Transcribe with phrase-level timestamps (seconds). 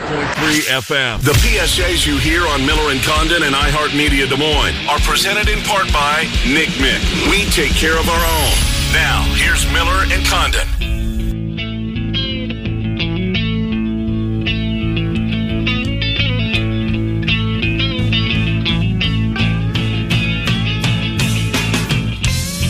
[0.00, 1.20] 3 FM.
[1.20, 5.60] The PSAs you hear on Miller and Condon and iHeartMedia Des Moines are presented in
[5.60, 7.00] part by Nick Mick.
[7.30, 8.52] We take care of our own.
[8.94, 10.66] Now, here's Miller and Condon.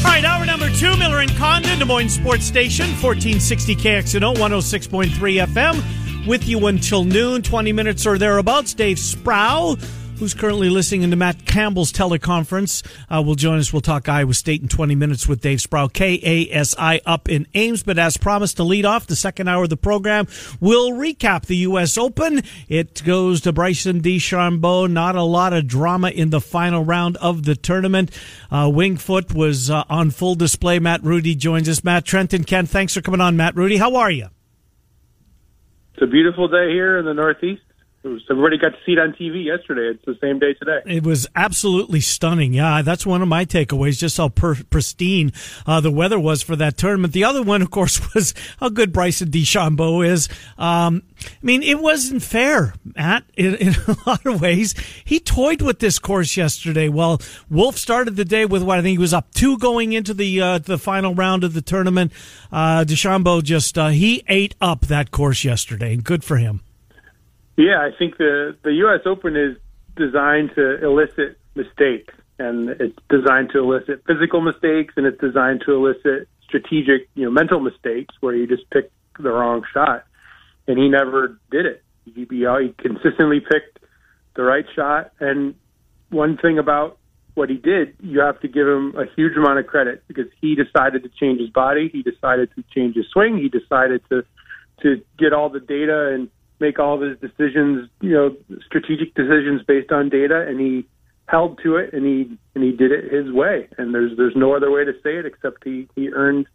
[0.02, 5.46] All right, hour number two, Miller and Condon, Des Moines Sports Station, 1460 KXNO, 106.3
[5.46, 5.99] FM.
[6.28, 8.74] With you until noon, 20 minutes or thereabouts.
[8.74, 9.76] Dave Sproul,
[10.18, 13.72] who's currently listening to Matt Campbell's teleconference, uh, will join us.
[13.72, 17.82] We'll talk Iowa State in 20 minutes with Dave Sproul, KASI up in Ames.
[17.82, 20.28] But as promised to lead off the second hour of the program,
[20.60, 21.96] we'll recap the U.S.
[21.96, 22.42] Open.
[22.68, 24.90] It goes to Bryson DeChambeau.
[24.90, 28.10] Not a lot of drama in the final round of the tournament.
[28.50, 30.78] Uh, Winged Foot was uh, on full display.
[30.78, 31.82] Matt Rudy joins us.
[31.82, 33.38] Matt Trenton, Ken, thanks for coming on.
[33.38, 34.28] Matt Rudy, how are you?
[36.00, 37.60] It's a beautiful day here in the Northeast.
[38.02, 39.94] Was, everybody got to see it on TV yesterday.
[39.94, 40.80] It's the same day today.
[40.86, 42.54] It was absolutely stunning.
[42.54, 43.98] Yeah, that's one of my takeaways.
[43.98, 45.32] Just how per- pristine
[45.66, 47.12] uh, the weather was for that tournament.
[47.12, 50.30] The other one, of course, was how good Bryson DeChambeau is.
[50.56, 53.24] Um, I mean, it wasn't fair, Matt.
[53.36, 56.88] In, in, a lot of ways, he toyed with this course yesterday.
[56.88, 60.14] Well, Wolff started the day with what I think he was up two going into
[60.14, 62.12] the uh, the final round of the tournament.
[62.50, 66.62] Uh, DeChambeau just uh, he ate up that course yesterday, and good for him.
[67.60, 69.00] Yeah, I think the the U.S.
[69.04, 69.58] Open is
[69.94, 75.74] designed to elicit mistakes, and it's designed to elicit physical mistakes, and it's designed to
[75.74, 80.04] elicit strategic, you know, mental mistakes where you just pick the wrong shot,
[80.66, 81.82] and he never did it.
[82.06, 83.78] He, he, consistently picked
[84.36, 85.54] the right shot, and
[86.08, 86.96] one thing about
[87.34, 90.54] what he did, you have to give him a huge amount of credit because he
[90.54, 94.24] decided to change his body, he decided to change his swing, he decided to
[94.80, 99.62] to get all the data and make all of his decisions, you know, strategic decisions
[99.66, 100.86] based on data, and he
[101.26, 103.68] held to it, and he and he did it his way.
[103.78, 106.46] And there's there's no other way to say it except he he earned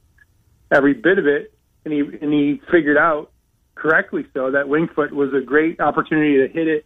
[0.72, 3.32] every bit of it, and he and he figured out
[3.76, 6.86] correctly so that Winged Foot was a great opportunity to hit it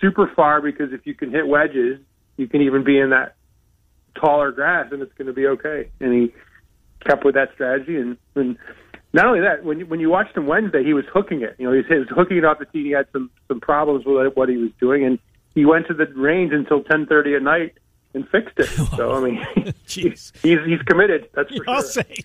[0.00, 2.00] super far because if you can hit wedges,
[2.36, 3.36] you can even be in that
[4.14, 5.90] taller grass, and it's going to be okay.
[6.00, 6.34] And he
[7.06, 8.56] kept with that strategy, and and
[9.14, 11.54] not only that, when you, when you watched him Wednesday, he was hooking it.
[11.56, 12.82] You know, he was, he was hooking it off the tee.
[12.82, 15.20] He had some some problems with what he was doing, and
[15.54, 17.74] he went to the range until ten thirty at night
[18.12, 18.68] and fixed it.
[18.96, 19.46] So I mean,
[19.86, 21.28] he's he's committed.
[21.32, 22.02] That's for I'll sure.
[22.02, 22.16] say.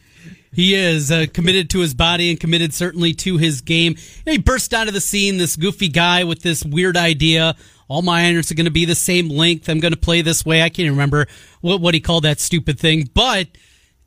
[0.52, 3.96] He is uh, committed to his body and committed certainly to his game.
[4.26, 7.56] Know, he burst onto the scene, this goofy guy with this weird idea.
[7.88, 9.70] All my irons are going to be the same length.
[9.70, 10.64] I'm going to play this way.
[10.64, 11.28] I can't remember
[11.62, 13.10] what, what he called that stupid thing.
[13.14, 13.48] But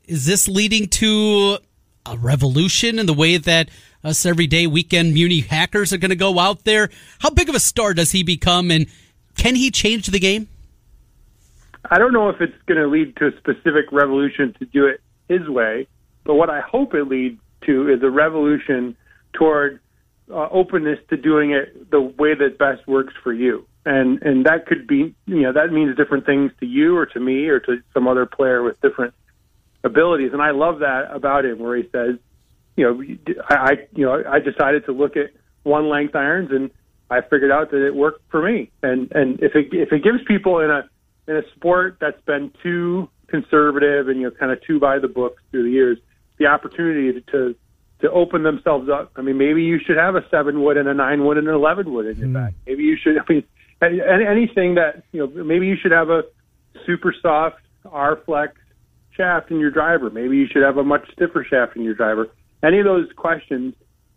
[0.05, 1.59] is this leading to
[2.05, 3.69] a revolution in the way that
[4.03, 6.89] us everyday weekend Muni hackers are going to go out there?
[7.19, 8.87] How big of a star does he become, and
[9.37, 10.47] can he change the game?
[11.89, 15.01] I don't know if it's going to lead to a specific revolution to do it
[15.27, 15.87] his way,
[16.23, 18.95] but what I hope it leads to is a revolution
[19.33, 19.79] toward
[20.31, 23.65] uh, openness to doing it the way that best works for you.
[23.85, 27.19] And and that could be you know that means different things to you or to
[27.19, 29.13] me or to some other player with different
[29.83, 30.31] abilities.
[30.33, 32.15] And I love that about him, where he says,
[32.75, 35.31] you know, I, I you know I decided to look at
[35.63, 36.71] one length irons and
[37.09, 38.71] I figured out that it worked for me.
[38.81, 40.89] And and if it if it gives people in a
[41.27, 45.07] in a sport that's been too conservative and you know kind of too by the
[45.07, 45.97] books through the years,
[46.39, 47.55] the opportunity to
[48.01, 49.11] to open themselves up.
[49.15, 51.53] I mean, maybe you should have a seven wood and a nine wood and an
[51.53, 52.33] eleven wood in your Mm.
[52.33, 52.53] bag.
[52.67, 53.17] Maybe you should.
[53.17, 53.43] I mean,
[53.81, 55.43] any- anything that you know.
[55.43, 56.23] Maybe you should have a
[56.85, 58.53] super soft R flex
[59.15, 60.09] shaft in your driver.
[60.09, 62.29] Maybe you should have a much stiffer shaft in your driver.
[62.63, 63.75] Any of those questions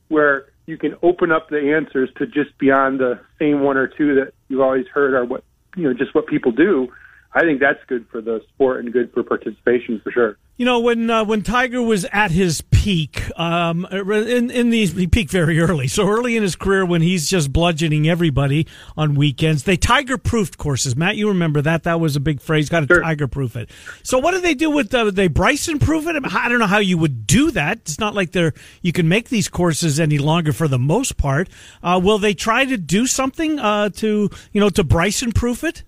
[0.08, 4.14] where you can open up the answers to just beyond the same one or two
[4.16, 5.44] that you've always heard are what
[5.76, 6.88] you know just what people do.
[7.36, 10.38] I think that's good for the sport and good for participation for sure.
[10.56, 15.06] You know, when uh, when Tiger was at his peak, um, in in these he
[15.06, 15.86] peaked very early.
[15.86, 18.66] So early in his career, when he's just bludgeoning everybody
[18.96, 20.96] on weekends, they Tiger proofed courses.
[20.96, 21.82] Matt, you remember that?
[21.82, 22.70] That was a big phrase.
[22.70, 23.02] Got to sure.
[23.02, 23.68] Tiger proof it.
[24.02, 26.16] So what do they do with the, they Bryson proof it?
[26.34, 27.80] I don't know how you would do that.
[27.80, 31.50] It's not like they're you can make these courses any longer for the most part.
[31.82, 35.84] Uh, will they try to do something uh, to you know to Bryson proof it?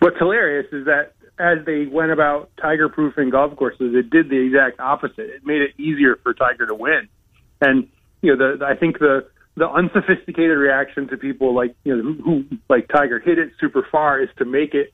[0.00, 4.38] What's hilarious is that as they went about tiger proofing golf courses, it did the
[4.38, 5.18] exact opposite.
[5.18, 7.08] It made it easier for Tiger to win.
[7.60, 7.88] And
[8.22, 9.26] you know, the I think the
[9.56, 13.86] the unsophisticated reaction to people like you know who, who like Tiger hit it super
[13.90, 14.92] far is to make it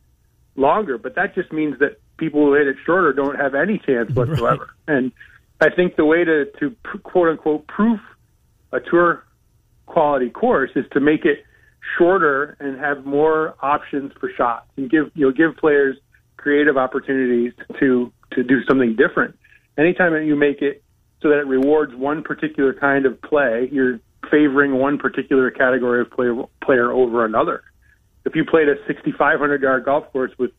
[0.57, 4.11] longer, but that just means that people who hit it shorter don't have any chance
[4.13, 4.71] whatsoever.
[4.87, 4.97] Right.
[4.97, 5.13] And
[5.61, 8.01] I think the way to to quote unquote proof
[8.73, 9.25] a tour
[9.87, 11.45] quality course is to make it
[11.99, 15.97] shorter and have more options for shots and give you know give players
[16.37, 19.37] creative opportunities to to do something different.
[19.79, 20.83] Anytime that you make it
[21.21, 24.01] so that it rewards one particular kind of play, you're
[24.31, 26.35] favoring one particular category of player
[26.65, 27.63] player over another.
[28.25, 30.53] If you played a 6,500 yard golf course with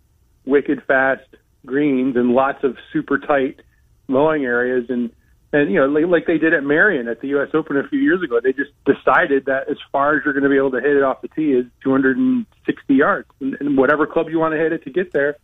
[0.45, 1.21] wicked fast
[1.65, 3.61] greens and lots of super tight
[4.07, 5.11] mowing areas and
[5.53, 7.49] and you know like, like they did at Merion at the U.S.
[7.53, 10.49] Open a few years ago, they just decided that as far as you're going to
[10.49, 14.27] be able to hit it off the tee is 260 yards, and, and whatever club
[14.29, 15.37] you want to hit it to get there,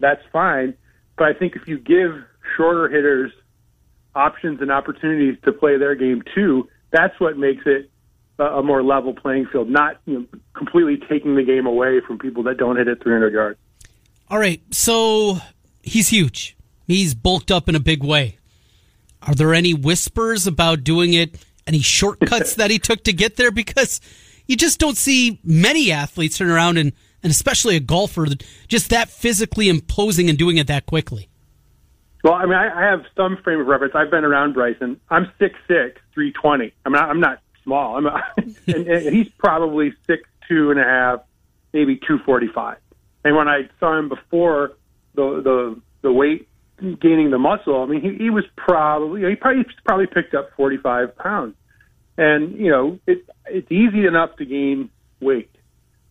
[0.00, 0.74] that's fine.
[1.16, 2.12] But I think if you give
[2.56, 3.30] shorter hitters
[4.14, 7.90] options and opportunities to play their game too, that's what makes it
[8.38, 9.68] a more level playing field.
[9.68, 13.32] Not you know, completely taking the game away from people that don't hit it 300
[13.32, 13.58] yards.
[14.28, 15.38] All right, so
[15.82, 16.56] he's huge.
[16.86, 18.38] He's bulked up in a big way.
[19.22, 21.44] Are there any whispers about doing it?
[21.66, 23.50] Any shortcuts that he took to get there?
[23.50, 24.00] Because
[24.46, 28.26] you just don't see many athletes turn around and, and especially a golfer
[28.68, 31.28] just that physically imposing and doing it that quickly.
[32.22, 33.94] Well, I mean, I, I have some frame of reference.
[33.94, 35.00] I've been around Bryson.
[35.08, 36.74] I'm six six, three twenty.
[36.84, 37.08] I'm not.
[37.08, 37.96] I'm not small.
[37.96, 38.22] I'm, a,
[38.66, 41.20] and, and he's probably six two and a half,
[41.72, 42.76] maybe two forty five.
[43.24, 44.72] And when I saw him before
[45.14, 46.48] the the the weight
[47.00, 51.16] gaining the muscle, I mean, he, he was probably he probably probably picked up 45
[51.16, 51.54] pounds,
[52.16, 54.90] and you know it it's easy enough to gain
[55.20, 55.50] weight,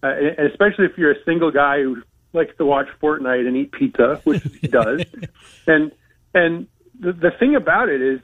[0.03, 2.01] uh, and especially if you're a single guy who
[2.33, 5.03] likes to watch Fortnite and eat pizza, which he does,
[5.67, 5.91] and
[6.33, 6.67] and
[6.99, 8.19] the, the thing about it is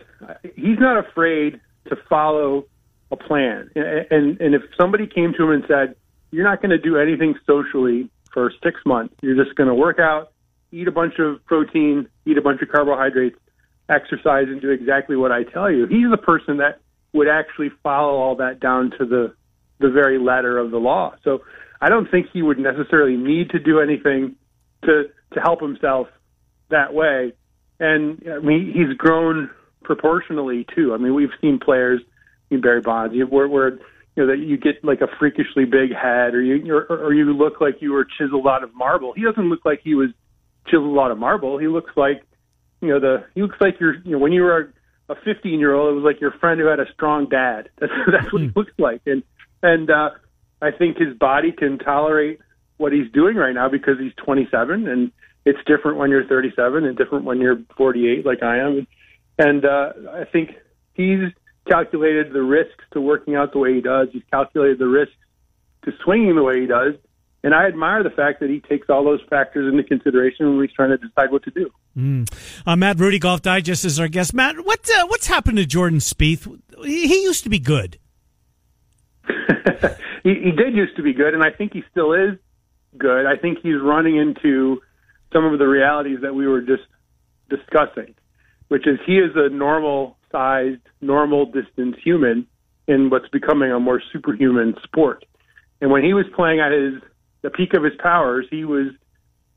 [0.56, 1.60] he's not afraid
[1.90, 2.66] to follow
[3.12, 5.96] a plan, and and, and if somebody came to him and said,
[6.32, 10.00] "You're not going to do anything socially for six months, you're just going to work
[10.00, 10.32] out."
[10.76, 13.38] Eat a bunch of protein, eat a bunch of carbohydrates,
[13.90, 15.88] exercise, and do exactly what I tell you.
[15.88, 16.80] He's the person that
[17.14, 19.34] would actually follow all that down to the
[19.80, 21.14] the very letter of the law.
[21.24, 21.42] So
[21.82, 24.36] I don't think he would necessarily need to do anything
[24.84, 26.08] to to help himself
[26.70, 27.34] that way.
[27.80, 29.50] And I mean, he's grown
[29.84, 30.94] proportionally too.
[30.94, 32.02] I mean, we've seen players,
[32.50, 33.70] in Barry Bonds, where, where
[34.16, 37.26] you know that you get like a freakishly big head, or you or, or you
[37.34, 39.14] look like you were chiseled out of marble.
[39.14, 40.10] He doesn't look like he was
[40.68, 41.58] chiseled out of marble.
[41.58, 42.24] He looks like,
[42.82, 44.74] you know, the he looks like you're, you know, when you were
[45.10, 47.70] a 15 year old, it was like your friend who had a strong dad.
[47.80, 48.60] That's that's what he hmm.
[48.60, 49.24] looks like, and
[49.62, 50.12] and uh,
[50.62, 52.40] I think his body can tolerate
[52.78, 55.12] what he's doing right now because he's 27, and
[55.46, 58.88] it's different when you're 37 and different when you're 48, like I am,
[59.40, 60.52] and uh, I think
[60.94, 61.30] he's
[61.70, 64.10] calculated the risks to working out the way he does.
[64.12, 65.16] He's calculated the risks
[65.86, 66.96] to swinging the way he does,
[67.46, 70.76] and I admire the fact that he takes all those factors into consideration when he's
[70.76, 71.70] trying to decide what to do.
[71.96, 72.28] Mm.
[72.66, 74.34] Uh, Matt Rudy, Golf Digest is our guest.
[74.34, 76.60] Matt, what uh, what's happened to Jordan Spieth?
[76.84, 78.00] He, he used to be good.
[80.24, 82.40] he, he did used to be good, and I think he still is
[82.98, 83.28] good.
[83.28, 84.82] I think he's running into
[85.32, 86.84] some of the realities that we were just
[87.48, 88.16] discussing,
[88.70, 92.48] which is he is a normal sized, normal distance human
[92.88, 95.26] in what's becoming a more superhuman sport.
[95.80, 97.04] And when he was playing at his
[97.46, 98.88] the peak of his powers, he was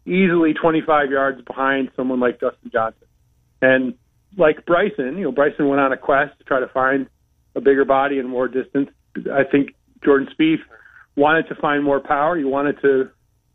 [0.05, 3.09] easily 25 yards behind someone like Dustin Johnson.
[3.63, 3.95] And
[4.37, 7.09] like Bryson, you know, Bryson went on a quest to try to find
[7.57, 8.91] a bigger body and more distance.
[9.33, 9.71] I think
[10.05, 10.61] Jordan Spieth
[11.17, 12.37] wanted to find more power.
[12.37, 13.09] He wanted to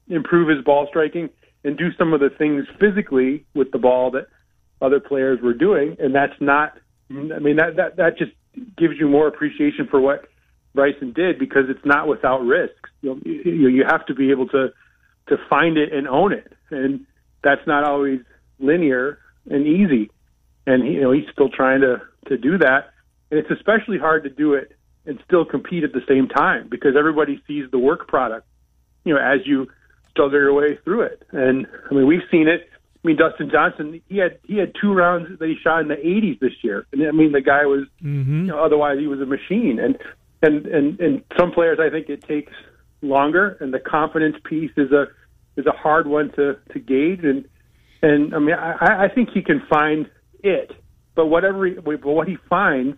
[0.09, 1.29] improve his ball striking
[1.63, 4.25] and do some of the things physically with the ball that
[4.81, 5.95] other players were doing.
[5.99, 6.73] And that's not,
[7.11, 8.31] I mean, that, that, that just
[8.79, 10.25] gives you more appreciation for what
[10.73, 12.89] Bryson did because it's not without risks.
[13.01, 14.69] You, know, you, you have to be able to
[15.29, 17.05] to find it and own it, and
[17.43, 18.19] that's not always
[18.59, 20.11] linear and easy.
[20.65, 22.91] And he, you know he's still trying to to do that,
[23.31, 24.75] and it's especially hard to do it
[25.05, 28.47] and still compete at the same time because everybody sees the work product.
[29.03, 29.67] You know, as you
[30.13, 31.23] struggle your way through it.
[31.31, 32.69] And I mean, we've seen it.
[33.03, 35.95] I mean, Dustin Johnson, he had he had two rounds that he shot in the
[35.95, 38.45] 80s this year, and I mean, the guy was, mm-hmm.
[38.45, 39.77] you know, otherwise he was a machine.
[39.79, 39.97] And
[40.43, 42.53] and and and some players, I think it takes
[43.01, 45.07] longer, and the confidence piece is a
[45.57, 47.23] is a hard one to to gauge.
[47.23, 47.45] And
[48.01, 50.09] and I mean, I, I think he can find
[50.43, 50.71] it,
[51.15, 52.97] but whatever he, but what he finds,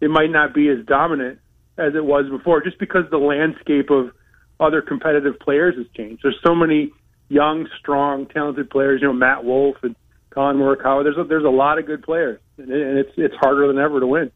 [0.00, 1.38] it might not be as dominant
[1.78, 4.10] as it was before, just because the landscape of
[4.58, 6.22] other competitive players has changed.
[6.22, 6.92] There's so many
[7.28, 9.00] young, strong, talented players.
[9.00, 9.96] You know, Matt Wolff and
[10.30, 11.04] Collin Morikawa.
[11.04, 14.06] There's a, there's a lot of good players, and it's it's harder than ever to
[14.06, 14.30] win.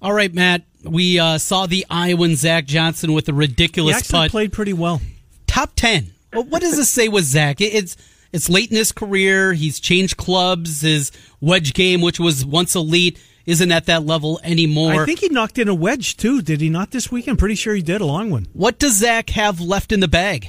[0.00, 0.62] All right, Matt.
[0.84, 4.30] We uh, saw the Iowan Zach Johnson with a ridiculous he actually putt.
[4.30, 5.00] Played pretty well.
[5.46, 6.12] Top ten.
[6.32, 7.60] Well, what does this say with Zach?
[7.60, 7.96] It's
[8.32, 9.54] it's late in his career.
[9.54, 10.82] He's changed clubs.
[10.82, 15.02] His wedge game, which was once elite, isn't at that level anymore.
[15.02, 16.42] I think he knocked in a wedge too.
[16.42, 17.38] Did he not this weekend?
[17.38, 18.46] Pretty sure he did a long one.
[18.52, 20.48] What does Zach have left in the bag?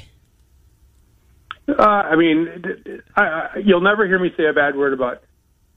[1.67, 5.23] Uh, I mean, I, I, you'll never hear me say a bad word about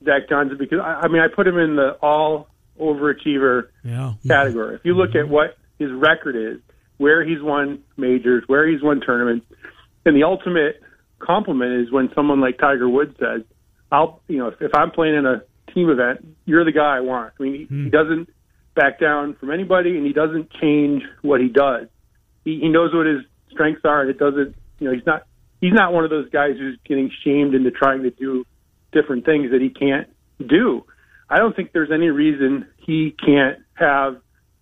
[0.05, 2.49] Zach Johnson because I, I mean I put him in the all
[2.83, 4.15] overachiever yeah.
[4.27, 4.77] category.
[4.77, 6.61] If you look at what his record is,
[6.99, 9.47] where he's won majors, where he's won tournaments,
[10.05, 10.83] and the ultimate
[11.19, 13.43] compliment is when someone like Tiger Woods says,
[13.91, 17.01] "I'll, you know, if, if I'm playing in a team event, you're the guy I
[17.01, 17.85] want." I mean, he, hmm.
[17.85, 18.29] he doesn't
[18.75, 21.89] back down from anybody, and he doesn't change what he does.
[22.45, 25.27] He, he knows what his strengths are, and it doesn't, you know, he's not
[25.61, 28.45] he's not one of those guys who's getting shamed into trying to do
[28.93, 30.09] different things that he can't
[30.47, 30.85] do.
[31.31, 34.21] I don't think there's any reason he can't have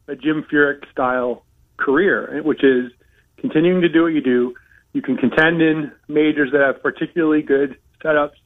[0.09, 1.45] a Jim Furyk style
[1.77, 2.93] career, which is
[3.39, 4.55] continuing to do what you do.
[4.93, 8.37] You can contend in majors that have particularly good setups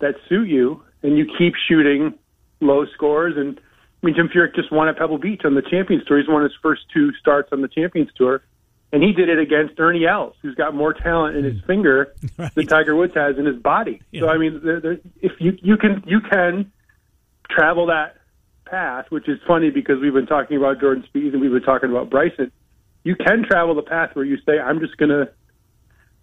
[0.00, 2.14] that suit you, and you keep shooting
[2.60, 3.34] low scores.
[3.36, 3.60] And
[4.02, 6.18] I mean, Jim Furyk just won at Pebble Beach on the Champions Tour.
[6.18, 8.42] He's won his first two starts on the Champions Tour
[8.92, 11.66] and he did it against Ernie Els, who's got more talent in his hmm.
[11.66, 12.54] finger right.
[12.54, 14.00] than Tiger Woods has in his body.
[14.10, 14.22] Yeah.
[14.22, 16.72] So I mean, there, there, if you you can you can
[17.50, 18.16] travel that
[18.66, 21.90] path, which is funny because we've been talking about Jordan Spieth and we've been talking
[21.90, 22.52] about Bryson.
[23.04, 25.30] You can travel the path where you say, "I'm just going to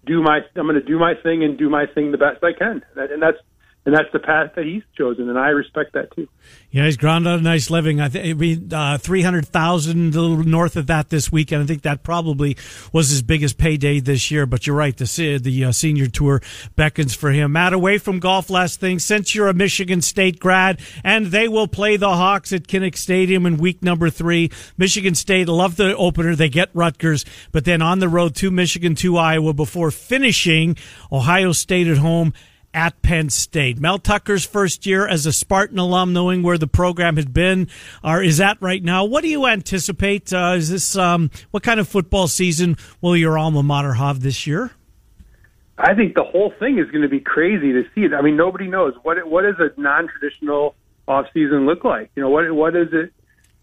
[0.06, 2.54] do my I'm going to do my thing and do my thing the best I
[2.54, 3.38] can," and that's
[3.86, 6.30] and that's the path that he's chosen, and I respect that too.
[6.72, 8.00] Yeah, he's ground out a nice living.
[8.00, 11.63] I think uh, three hundred thousand, a little north of that this weekend.
[11.63, 12.56] I think that probably
[12.94, 14.46] was his biggest payday this year.
[14.46, 16.42] But you're right, the the uh, senior tour
[16.78, 17.52] beckons for him.
[17.52, 19.00] Matt, away from golf, last thing.
[19.00, 23.46] Since you're a Michigan State grad, and they will play the Hawks at Kinnick Stadium
[23.46, 24.50] in week number three.
[24.78, 26.36] Michigan State love the opener.
[26.36, 30.78] They get Rutgers, but then on the road to Michigan to Iowa before finishing
[31.12, 32.34] Ohio State at home
[32.74, 33.80] at Penn State.
[33.80, 37.68] Mel Tucker's first year as a Spartan alum, knowing where the program had been
[38.03, 39.06] or is at right now.
[39.06, 40.34] What do you anticipate?
[40.34, 44.48] Uh, is this um, what kind of football season will your alma mater have this
[44.48, 44.72] year?
[45.77, 48.13] I think the whole thing is going to be crazy to see it.
[48.13, 50.75] I mean, nobody knows what what does a non-traditional
[51.08, 52.12] off season look like.
[52.15, 53.12] You know, what what is it?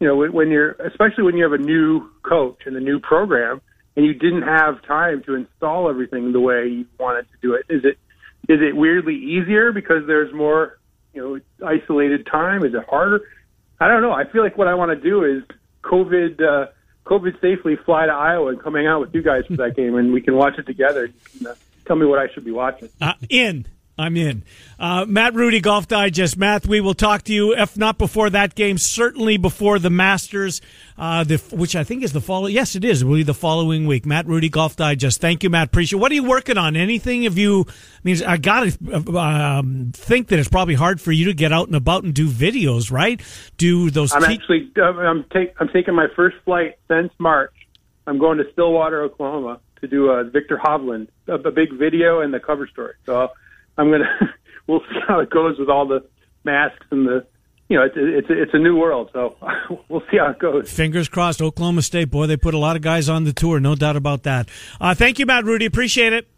[0.00, 3.60] You know, when you're especially when you have a new coach and a new program,
[3.96, 7.66] and you didn't have time to install everything the way you wanted to do it.
[7.68, 7.98] Is it
[8.48, 10.78] is it weirdly easier because there's more,
[11.14, 12.64] you know, isolated time?
[12.64, 13.22] Is it harder?
[13.80, 14.12] I don't know.
[14.12, 15.42] I feel like what I want to do is
[15.82, 16.70] COVID, uh,
[17.06, 20.12] COVID safely fly to Iowa and coming out with you guys for that game, and
[20.12, 21.06] we can watch it together.
[21.06, 21.54] You can, uh,
[21.86, 22.88] tell me what I should be watching.
[23.00, 23.66] Uh, in.
[24.00, 24.44] I'm in.
[24.78, 26.38] Uh, Matt Rudy, Golf Digest.
[26.38, 30.62] Matt, we will talk to you, if not before that game, certainly before the Masters,
[30.96, 32.54] uh, the, which I think is the following.
[32.54, 33.02] Yes, it is.
[33.02, 34.06] It will be the following week.
[34.06, 35.20] Matt Rudy, Golf Digest.
[35.20, 35.68] Thank you, Matt.
[35.68, 36.00] Appreciate it.
[36.00, 36.76] What are you working on?
[36.76, 37.24] Anything?
[37.24, 41.26] Have you, I mean, I got to um, think that it's probably hard for you
[41.26, 43.20] to get out and about and do videos, right?
[43.58, 44.14] Do those.
[44.14, 47.52] I'm te- actually, uh, I'm, take, I'm taking my first flight since March.
[48.06, 52.32] I'm going to Stillwater, Oklahoma to do a Viktor Hovland, a, a big video and
[52.32, 52.94] the cover story.
[53.06, 53.30] So
[53.76, 54.34] I'm gonna
[54.66, 56.04] we'll see how it goes with all the
[56.44, 57.26] masks and the
[57.70, 59.36] you know, it's it's it's a new world, so
[59.88, 60.70] we'll see how it goes.
[60.70, 61.40] Fingers crossed.
[61.40, 64.24] Oklahoma State, boy, they put a lot of guys on the tour, no doubt about
[64.24, 64.48] that.
[64.80, 65.66] Uh, thank you, Matt Rudy.
[65.66, 66.28] Appreciate it.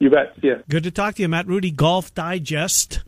[0.00, 0.34] You bet.
[0.42, 0.54] Yeah.
[0.68, 1.70] Good to talk to you, Matt Rudy.
[1.70, 3.04] Golf Digest.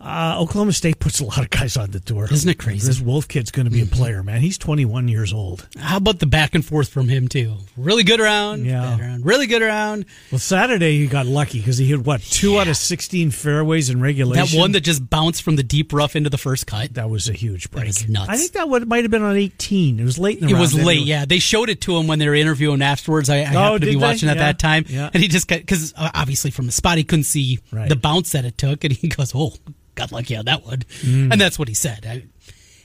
[0.00, 2.28] Uh, Oklahoma State puts a lot of guys on the tour.
[2.30, 2.86] Isn't it crazy?
[2.86, 4.40] This Wolff kid's going to be a player, man.
[4.40, 5.66] He's 21 years old.
[5.76, 7.56] How about the back and forth from him, too?
[7.76, 9.18] Really good around, yeah.
[9.20, 10.04] Really good around.
[10.30, 12.60] Well, Saturday he got lucky because he hit, what, two yeah.
[12.60, 14.46] out of 16 fairways in regulation?
[14.46, 16.94] That one that just bounced from the deep rough into the first cut.
[16.94, 17.92] That was a huge break.
[17.92, 18.28] That nuts.
[18.28, 19.98] I think that would, might have been on 18.
[19.98, 21.24] It was late in the It was late, yeah.
[21.24, 23.28] They showed it to him when they were interviewing afterwards.
[23.28, 23.96] I, I oh, happened to be they?
[23.96, 24.44] watching at yeah.
[24.44, 24.84] that time.
[24.88, 25.10] Yeah.
[25.12, 27.88] And he just, because uh, obviously from the spot he couldn't see right.
[27.88, 28.84] the bounce that it took.
[28.84, 29.54] And he goes, oh,
[29.98, 30.78] got lucky on that one.
[31.02, 31.32] Mm.
[31.32, 32.06] And that's what he said.
[32.06, 32.24] I,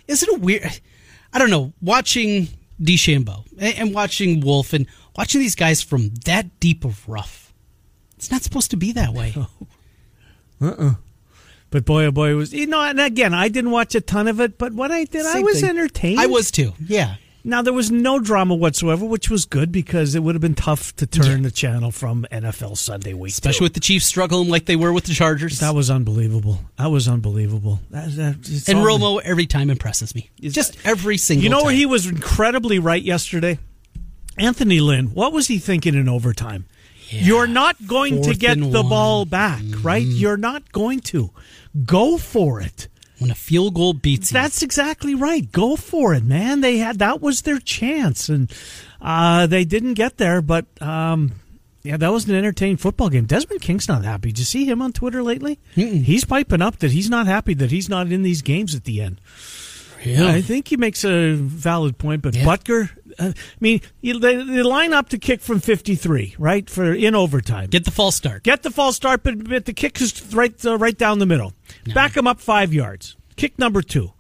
[0.08, 0.64] is it a weird?
[1.32, 1.74] I don't know.
[1.82, 2.48] Watching
[2.82, 7.54] DeChambeau and, and watching Wolff and watching these guys from that deep of rough.
[8.18, 9.36] It's not supposed to be that way.
[10.62, 10.94] Uh uh.
[11.72, 12.80] But boy, oh boy, it was you know.
[12.82, 15.60] And again, I didn't watch a ton of it, but what I did, I was
[15.60, 15.72] thing.
[15.72, 16.22] entertained.
[16.22, 16.72] I was too.
[16.88, 17.16] Yeah.
[17.46, 20.96] Now there was no drama whatsoever, which was good because it would have been tough
[20.96, 23.64] to turn the channel from NFL Sunday Week, Especially two.
[23.66, 25.60] with the Chiefs struggling like they were with the Chargers.
[25.60, 26.60] that was unbelievable.
[26.78, 27.82] That was unbelievable.
[27.90, 30.30] That, that, it's and all- Romo every time impresses me.
[30.40, 31.76] Just every single You know time.
[31.76, 33.60] he was incredibly right yesterday?
[34.38, 35.08] Anthony Lynn.
[35.08, 36.66] What was he thinking in overtime?
[37.10, 38.90] You're not going to get the one.
[38.90, 40.02] ball back, right?
[40.04, 40.16] Mm-hmm.
[40.18, 41.30] You're not going to.
[41.86, 42.88] Go for it.
[43.24, 44.34] When a field goal beats you.
[44.34, 45.50] That's exactly right.
[45.50, 46.60] Go for it, man.
[46.60, 48.52] They had that was their chance, and
[49.02, 50.42] uh, they didn't get there.
[50.42, 51.32] But um,
[51.84, 53.24] yeah, that was an entertaining football game.
[53.26, 54.30] Desmond King's not happy.
[54.30, 55.58] Did you see him on Twitter lately?
[56.04, 59.02] He's piping up that he's not happy that he's not in these games at the
[59.02, 59.22] end.
[60.06, 60.28] Yeah.
[60.28, 62.44] I think he makes a valid point, but Yeah.
[62.46, 62.90] Butker.
[63.20, 67.70] Uh, I mean, they, they line up to kick from fifty-three, right, for in overtime.
[67.70, 68.42] Get the false start.
[68.44, 71.54] Get the false start, but, but the kick is right uh, right down the middle.
[71.94, 73.16] Back him up five yards.
[73.36, 74.14] Kick number two.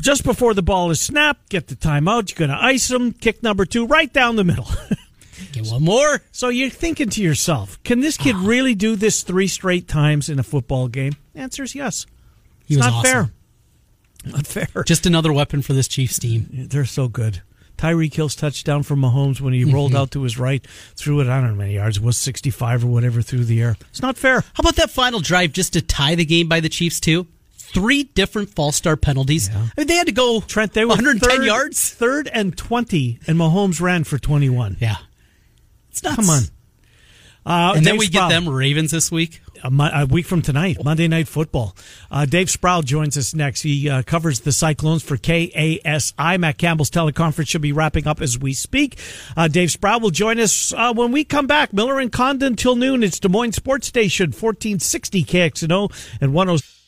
[0.00, 2.30] Just before the ball is snapped, get the timeout.
[2.30, 3.12] You're going to ice him.
[3.12, 4.68] Kick number two, right down the middle.
[5.52, 6.20] Get one more.
[6.32, 10.38] so you're thinking to yourself, can this kid really do this three straight times in
[10.38, 11.14] a football game?
[11.34, 12.04] Answer is yes.
[12.66, 13.10] He It's not awesome.
[13.10, 13.30] fair.
[14.24, 14.84] Not fair.
[14.84, 16.48] Just another weapon for this Chiefs team.
[16.50, 17.42] They're so good.
[17.78, 20.62] Tyreek Hill's touchdown from Mahomes when he rolled out to his right,
[20.96, 23.62] threw it, I don't know how many yards, it was 65 or whatever through the
[23.62, 23.76] air.
[23.88, 24.42] It's not fair.
[24.42, 27.26] How about that final drive just to tie the game by the Chiefs too?
[27.56, 29.48] Three different false start penalties.
[29.48, 31.88] I mean, they had to go Trent, they were 110 third, yards.
[31.94, 34.76] third and 20, and Mahomes ran for 21.
[34.78, 34.96] Yeah,
[35.88, 36.16] it's nuts.
[36.16, 36.42] Come on.
[37.46, 39.40] Uh, And then we get them Ravens this week.
[39.62, 41.76] A, a week from tonight, Monday Night Football.
[42.10, 43.62] Uh, Dave Sproul joins us next.
[43.62, 46.40] He uh, covers the Cyclones for KASI.
[46.40, 48.98] Matt Campbell's teleconference should be wrapping up as we speak.
[49.36, 51.72] Uh, Dave Sproul will join us uh, when we come back.
[51.72, 53.02] Miller and Condon till noon.
[53.02, 56.79] It's Des Moines Sports Station, 1460 KXNO and 10.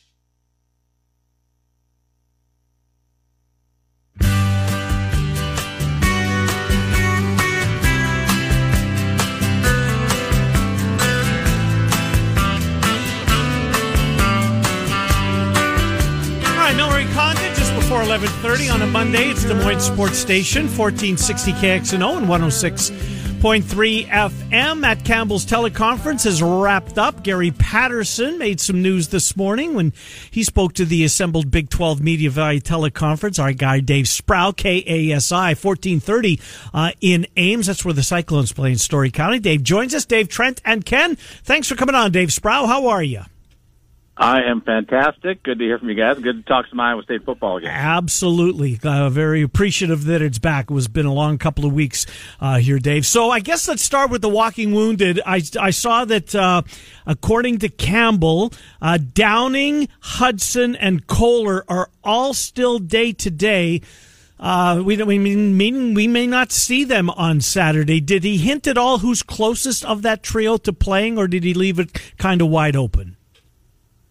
[18.13, 19.31] 11.30 on a Monday.
[19.31, 24.79] It's Des Moines Sports Station, 1460 KXNO and 106.3 FM.
[24.81, 27.23] Matt Campbell's teleconference is wrapped up.
[27.23, 29.93] Gary Patterson made some news this morning when
[30.29, 33.41] he spoke to the assembled Big 12 Media Valley teleconference.
[33.41, 36.39] Our guy Dave Sproul, KASI, 1430
[36.71, 37.65] uh, in Ames.
[37.65, 39.39] That's where the Cyclones play in Story County.
[39.39, 40.05] Dave joins us.
[40.05, 41.15] Dave, Trent, and Ken.
[41.15, 42.67] Thanks for coming on, Dave Sproul.
[42.67, 43.23] How are you?
[44.15, 45.41] I am fantastic.
[45.41, 46.19] Good to hear from you guys.
[46.19, 47.71] Good to talk some Iowa State football again.
[47.71, 48.79] Absolutely.
[48.83, 50.69] Uh, very appreciative that it's back.
[50.69, 52.05] It was been a long couple of weeks
[52.39, 53.07] uh, here, Dave.
[53.07, 55.19] So I guess let's start with the walking wounded.
[55.25, 56.61] I, I saw that uh,
[57.07, 63.81] according to Campbell, uh, Downing, Hudson, and Kolar are all still day to day.
[64.39, 67.99] Uh, we, we mean we may not see them on Saturday.
[67.99, 71.55] Did he hint at all who's closest of that trio to playing, or did he
[71.55, 73.15] leave it kind of wide open?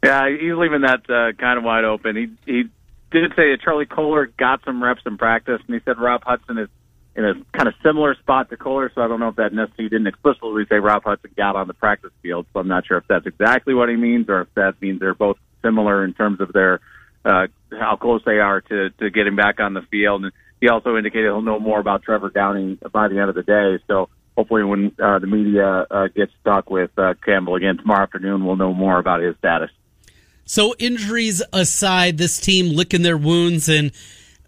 [0.02, 2.16] Yeah, he's leaving that uh, kind of wide open.
[2.16, 2.62] He he
[3.12, 6.58] did say that Charlie Kolar got some reps in practice, and he said Rob Hudson
[6.58, 6.68] is
[7.14, 8.90] in a kind of similar spot to Kolar.
[8.94, 11.74] So I don't know if that necessarily didn't explicitly say Rob Hudson got on the
[11.74, 12.46] practice field.
[12.52, 15.14] So I'm not sure if that's exactly what he means, or if that means they're
[15.14, 16.80] both similar in terms of their
[17.24, 20.24] uh, how close they are to to getting back on the field.
[20.24, 23.42] And he also indicated he'll know more about Trevor Downing by the end of the
[23.42, 23.82] day.
[23.86, 28.44] So hopefully, when uh, the media uh, gets stuck with uh, Campbell again tomorrow afternoon,
[28.44, 29.70] we'll know more about his status.
[30.44, 33.92] So injuries aside, this team licking their wounds and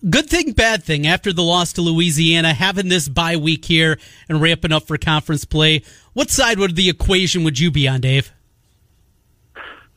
[0.09, 1.07] good thing, bad thing.
[1.07, 5.45] After the loss to Louisiana, having this bye week here and ramping up for conference
[5.45, 5.83] play.
[6.13, 8.33] What side of the equation would you be on, Dave?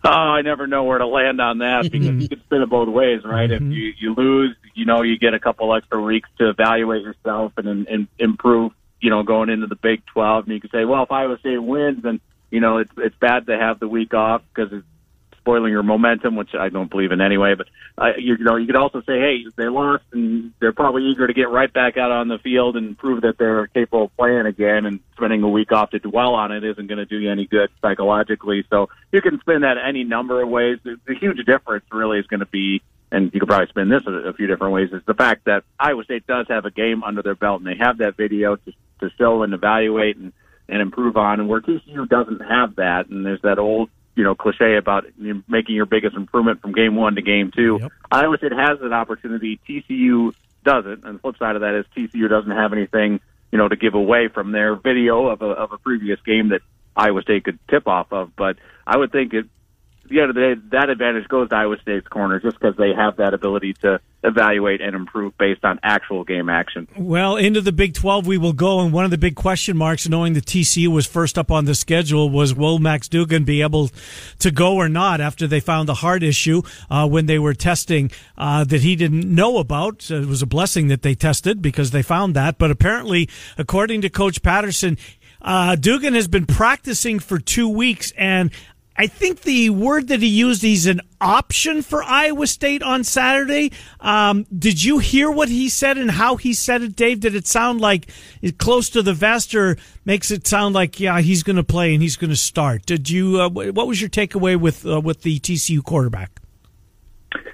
[0.03, 1.91] Oh, I never know where to land on that mm-hmm.
[1.91, 3.49] because you could spin it both ways, right?
[3.51, 3.71] If mm-hmm.
[3.71, 7.88] you you lose, you know, you get a couple extra weeks to evaluate yourself and
[7.88, 8.71] and improve.
[9.01, 11.57] You know, going into the Big Twelve, and you could say, well, if Iowa State
[11.57, 14.86] wins, then you know it's it's bad to have the week off because it's
[15.47, 17.55] spoiling your momentum, which I don't believe in anyway.
[17.55, 21.03] But uh, you, you know, you could also say, hey, they lost, and they're probably
[21.05, 24.17] eager to get right back out on the field and prove that they're capable of
[24.17, 24.86] playing again.
[24.86, 27.47] And spending a week off to dwell on it isn't going to do you any
[27.47, 28.65] good psychologically.
[28.69, 30.79] So you can spin that any number of ways.
[30.83, 32.81] The, the huge difference really is going to be.
[33.10, 34.89] And you could probably spin this a, a few different ways.
[34.91, 37.81] Is the fact that Iowa State does have a game under their belt, and they
[37.81, 40.33] have that video to, to show and evaluate and,
[40.67, 41.39] and improve on.
[41.39, 45.06] And where TCU doesn't have that, and there's that old you know cliche about
[45.47, 47.77] making your biggest improvement from game one to game two.
[47.80, 47.91] Yep.
[48.12, 49.60] Iowa State has that opportunity.
[49.69, 50.34] TCU
[50.65, 51.06] doesn't.
[51.06, 53.19] And the flip side of that is TCU doesn't have anything,
[53.51, 56.62] you know, to give away from their video of a, of a previous game that
[56.95, 58.36] Iowa State could tip off of.
[58.36, 59.45] But I would think it,
[60.10, 62.93] the end of the day, that advantage goes to Iowa State's corner just because they
[62.93, 66.88] have that ability to evaluate and improve based on actual game action.
[66.98, 70.08] Well, into the Big 12 we will go, and one of the big question marks,
[70.08, 73.91] knowing the TCU was first up on the schedule, was will Max Duggan be able
[74.39, 78.12] to go or not after they found the heart issue uh, when they were testing
[78.38, 80.10] uh, that he didn't know about.
[80.10, 84.10] it was a blessing that they tested because they found that, but apparently, according to
[84.10, 84.98] Coach Patterson,
[85.41, 88.52] uh, Duggan has been practicing for two weeks, and
[88.97, 93.71] I think the word that he used, he's an option for Iowa State on Saturday.
[93.99, 97.19] Um, did you hear what he said and how he said it, Dave?
[97.19, 98.10] Did it sound like
[98.57, 102.01] close to the vest or makes it sound like, yeah, he's going to play and
[102.01, 102.88] he's going to start?
[102.88, 106.41] Did you, uh, what was your takeaway with, uh, with the TCU quarterback?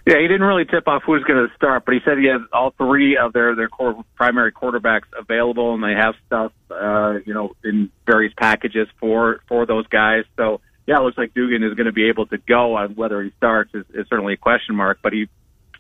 [0.06, 2.41] Yeah, he didn't really tip off who's going to start, but he said he has
[2.51, 7.34] all three of their their core primary quarterbacks available, and they have stuff, uh, you
[7.34, 10.25] know, in various packages for for those guys.
[10.36, 12.76] So yeah, it looks like Duggan is going to be able to go.
[12.76, 15.28] On whether he starts is, is certainly a question mark, but he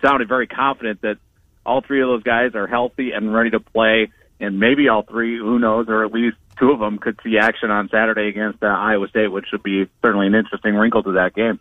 [0.01, 1.17] sounded very confident that
[1.65, 5.37] all three of those guys are healthy and ready to play, and maybe all three,
[5.37, 8.67] who knows, or at least two of them could see action on Saturday against uh,
[8.67, 11.59] Iowa State, which would be certainly an interesting wrinkle to that game.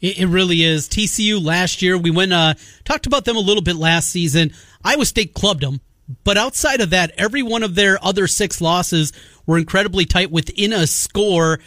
[0.00, 0.88] It, really is.
[0.88, 4.52] TCU last year, we went uh, talked about them a little bit last season.
[4.82, 5.80] Iowa State clubbed them,
[6.24, 9.12] but outside of that, every one of their other six losses
[9.44, 11.60] were incredibly tight within a score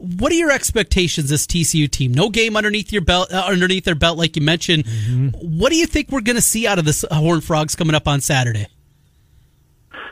[0.00, 2.12] what are your expectations this TCU team?
[2.12, 4.84] No game underneath your belt, uh, underneath their belt, like you mentioned.
[4.84, 5.58] Mm-hmm.
[5.58, 8.08] What do you think we're going to see out of this Horned Frogs coming up
[8.08, 8.66] on Saturday?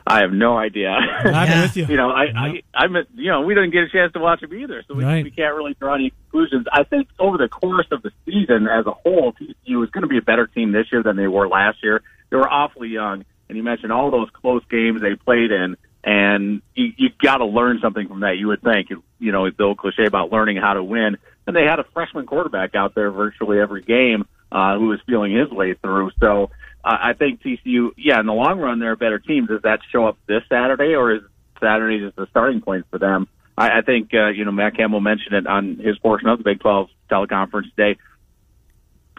[0.06, 0.88] I have no idea.
[0.90, 1.62] I'm yeah.
[1.62, 1.86] with you.
[1.88, 4.54] you know, I, I, I'm, you know, we didn't get a chance to watch them
[4.54, 5.24] either, so we, right.
[5.24, 6.66] we can't really draw any conclusions.
[6.72, 10.08] I think over the course of the season as a whole, TCU is going to
[10.08, 12.02] be a better team this year than they were last year.
[12.30, 15.76] They were awfully young, and you mentioned all those close games they played in
[16.08, 18.38] and you, you got to learn something from that.
[18.38, 21.18] You would think, you know, the old cliche about learning how to win.
[21.46, 25.36] And they had a freshman quarterback out there virtually every game uh, who was feeling
[25.36, 26.12] his way through.
[26.18, 26.44] So
[26.82, 29.44] uh, I think TCU, yeah, in the long run, they're a better team.
[29.44, 31.22] Does that show up this Saturday, or is
[31.60, 33.28] Saturday just the starting point for them?
[33.58, 36.44] I, I think, uh, you know, Matt Campbell mentioned it on his portion of the
[36.44, 38.00] Big 12 teleconference today.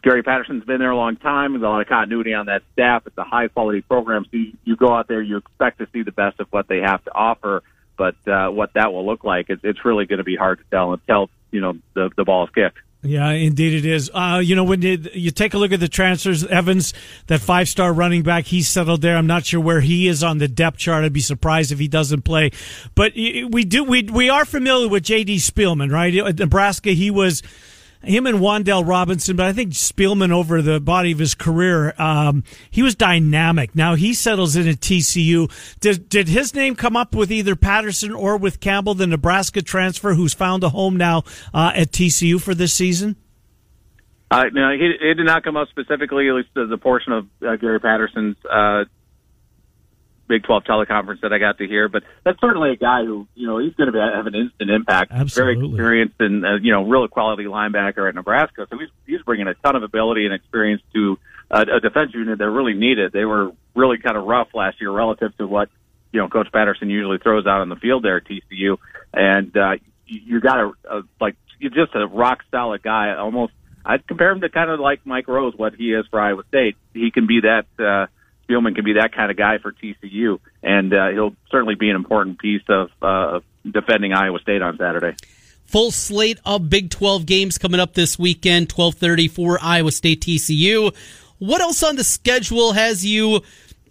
[0.02, 1.54] Gary Patterson's been there a long time.
[1.54, 3.04] There's a lot of continuity on that staff.
[3.06, 4.26] It's a high quality program.
[4.26, 6.80] So you, you go out there, you expect to see the best of what they
[6.80, 7.64] have to offer.
[7.98, 10.64] But uh, what that will look like, it's, it's really going to be hard to
[10.72, 12.78] tell until you know the the ball is kicked.
[13.02, 14.12] Yeah, indeed it is.
[14.14, 16.94] Uh, you know, when you, you, take a look at the transfers, Evans,
[17.28, 19.16] that five star running back, he's settled there.
[19.16, 21.06] I'm not sure where he is on the depth chart.
[21.06, 22.52] I'd be surprised if he doesn't play.
[22.96, 25.38] But we do, we, we are familiar with J.D.
[25.38, 26.14] Spielman, right?
[26.14, 27.42] At Nebraska, he was
[28.02, 32.44] him and Wan'Dale Robinson, but I think Spielman over the body of his career, um,
[32.70, 33.76] he was dynamic.
[33.76, 35.52] Now he settles in at TCU.
[35.80, 40.14] Did, did his name come up with either Patterson or with Campbell, the Nebraska transfer,
[40.14, 43.18] who's found a home now uh, at TCU for this season?
[44.32, 47.28] Uh, no, he, it did not come up specifically, at least as a portion of
[47.46, 48.86] uh, Gary Patterson's uh,
[50.30, 51.90] Big 12 teleconference that I got to hear.
[51.90, 55.12] But that's certainly a guy who, you know, he's going to have an instant impact.
[55.12, 55.76] Absolutely.
[55.76, 58.68] Very experienced and, uh, you know, real quality linebacker at Nebraska.
[58.70, 61.18] So he's, he's bringing a ton of ability and experience to
[61.52, 63.12] uh, a defense unit that really needed.
[63.12, 65.70] They were really kind of rough last year relative to what,
[66.14, 68.78] you know, Coach Patterson usually throws out on the field there at TCU.
[69.12, 69.74] And, uh,
[70.06, 73.16] you got a, a like, you're just a rock solid guy.
[73.16, 73.54] Almost,
[73.86, 76.78] I'd compare him to kind of like Mike Rose, what he is for Iowa State.
[76.94, 78.08] He can be that, uh,
[78.50, 81.96] Spielman can be that kind of guy for TCU, and uh, he'll certainly be an
[81.96, 85.16] important piece of uh, defending Iowa State on Saturday.
[85.66, 90.96] Full slate of Big 12 games coming up this weekend, 1230 for Iowa State TCU.
[91.38, 93.42] What else on the schedule has you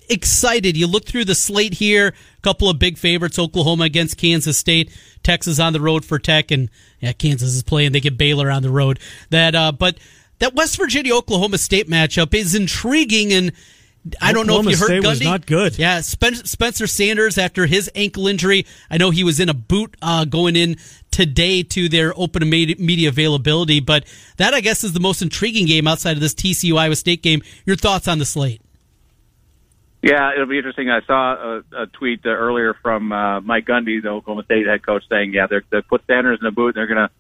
[0.09, 0.77] excited?
[0.77, 4.91] You look through the slate here, a couple of big favorites, Oklahoma against Kansas State,
[5.23, 6.69] Texas on the road for Tech, and
[7.01, 7.93] yeah, Kansas is playing.
[7.93, 8.99] They get Baylor on the road.
[9.31, 9.99] That, uh, but
[10.41, 13.53] that West Virginia Oklahoma State matchup is intriguing and
[14.21, 15.09] I don't know if you heard State Gundy.
[15.09, 15.79] Was not good.
[15.79, 18.67] Yeah, Spencer Sanders after his ankle injury.
[18.91, 20.77] I know he was in a boot uh, going in
[21.11, 24.05] today to their open media availability, but
[24.37, 27.43] that I guess is the most intriguing game outside of this TCU Iowa State game.
[27.65, 28.61] Your thoughts on the slate?
[30.03, 30.91] Yeah, it'll be interesting.
[30.91, 34.85] I saw a, a tweet uh, earlier from uh, Mike Gundy, the Oklahoma State head
[34.87, 36.69] coach, saying, "Yeah, they're they put Sanders in a boot.
[36.69, 37.11] And they're going to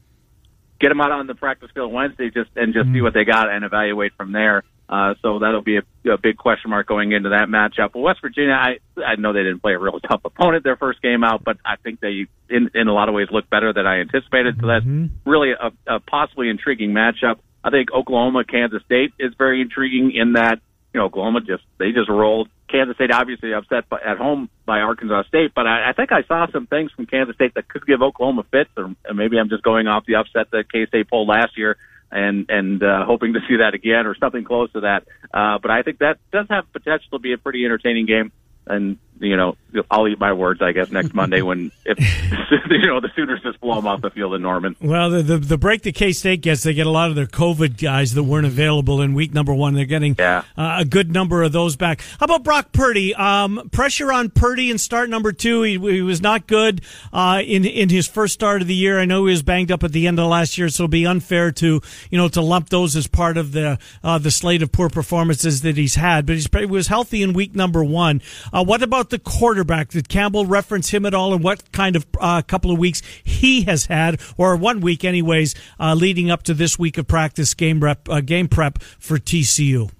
[0.78, 2.94] get him out on the practice field Wednesday, just and just mm-hmm.
[2.94, 6.38] see what they got and evaluate from there." Uh, so that'll be a, a big
[6.38, 7.94] question mark going into that matchup.
[7.94, 11.02] Well, West Virginia, I I know they didn't play a real tough opponent their first
[11.02, 13.86] game out, but I think they in in a lot of ways look better than
[13.86, 14.56] I anticipated.
[14.60, 15.30] So that's mm-hmm.
[15.30, 17.36] really a, a possibly intriguing matchup.
[17.62, 20.60] I think Oklahoma Kansas State is very intriguing in that
[20.94, 22.48] you know, Oklahoma just they just rolled.
[22.70, 26.22] Kansas State obviously upset by, at home by Arkansas State, but I, I think I
[26.22, 29.62] saw some things from Kansas State that could give Oklahoma fits, or maybe I'm just
[29.62, 31.76] going off the upset that K State pulled last year
[32.10, 35.06] and and uh, hoping to see that again or something close to that.
[35.32, 38.32] Uh, but I think that does have potential to be a pretty entertaining game
[38.66, 39.56] and you know,
[39.90, 41.98] I'll eat my words, I guess, next Monday when if
[42.70, 44.76] you know the Sooners just blow them off the field in Norman.
[44.80, 47.26] Well, the the, the break that K State gets, they get a lot of their
[47.26, 49.74] COVID guys that weren't available in week number one.
[49.74, 50.44] They're getting yeah.
[50.56, 52.02] uh, a good number of those back.
[52.18, 53.14] How about Brock Purdy?
[53.14, 55.62] Um, pressure on Purdy in start number two.
[55.62, 58.98] He, he was not good uh, in in his first start of the year.
[58.98, 61.06] I know he was banged up at the end of last year, so it'll be
[61.06, 64.72] unfair to you know to lump those as part of the uh, the slate of
[64.72, 66.26] poor performances that he's had.
[66.26, 68.22] But he was healthy in week number one.
[68.52, 69.88] Uh, what about the quarterback.
[69.88, 73.62] Did Campbell reference him at all and what kind of uh, couple of weeks he
[73.62, 77.80] has had, or one week, anyways, uh, leading up to this week of practice game
[77.80, 79.90] rep, uh, game prep for TCU?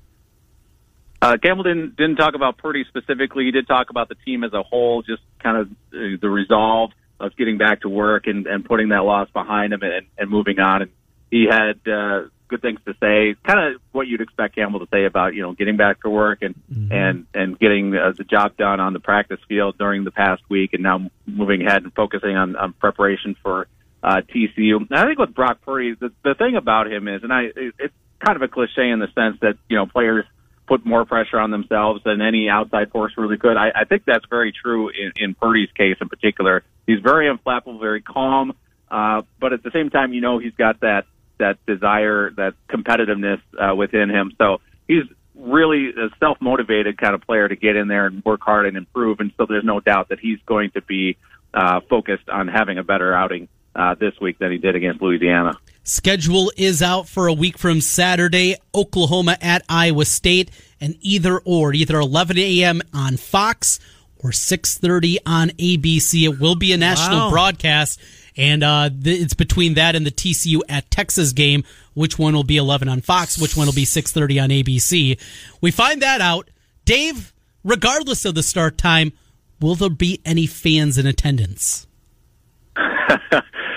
[1.21, 3.45] Uh, Campbell didn't didn't talk about Purdy specifically.
[3.45, 6.93] He did talk about the team as a whole, just kind of uh, the resolve
[7.21, 10.61] of getting back to work and, and putting that loss behind him and, and moving
[10.61, 10.83] on.
[10.83, 10.91] And
[11.31, 13.37] he had uh, good things to say.
[13.45, 16.43] Kind of what you'd expect Campbell to say about you know getting back to work
[16.43, 16.93] and mm-hmm.
[16.93, 20.73] and and getting uh, the job done on the practice field during the past week,
[20.73, 23.69] and now moving ahead and focusing on, on preparation for
[24.03, 24.77] uh, TCU.
[24.77, 27.75] And I think with Brock Purdy, the, the thing about him is, and I it,
[27.79, 30.25] it's kind of a cliche in the sense that you know players
[30.67, 33.57] put more pressure on themselves than any outside force really could.
[33.57, 36.63] I, I think that's very true in, in Purdy's case in particular.
[36.87, 38.55] He's very unflappable, very calm,
[38.91, 41.07] uh, but at the same time, you know, he's got that
[41.39, 44.33] that desire, that competitiveness uh, within him.
[44.39, 48.41] So he's really a self motivated kind of player to get in there and work
[48.43, 49.21] hard and improve.
[49.21, 51.17] And so there's no doubt that he's going to be
[51.55, 55.57] uh, focused on having a better outing uh, this week than he did against Louisiana.
[55.85, 58.57] Schedule is out for a week from Saturday.
[58.75, 62.83] Oklahoma at Iowa State, and either or, either 11 a.m.
[62.93, 63.81] on Fox
[64.19, 66.25] or 6:30 on ABC.
[66.25, 67.31] It will be a national wow.
[67.31, 68.01] broadcast
[68.39, 71.65] and uh, th- it's between that and the TCU at Texas game.
[71.95, 73.37] Which one will be 11 on Fox?
[73.37, 75.19] Which one will be 6:30 on ABC?
[75.61, 76.49] We find that out.
[76.85, 79.13] Dave, regardless of the start time,
[79.61, 81.87] will there be any fans in attendance?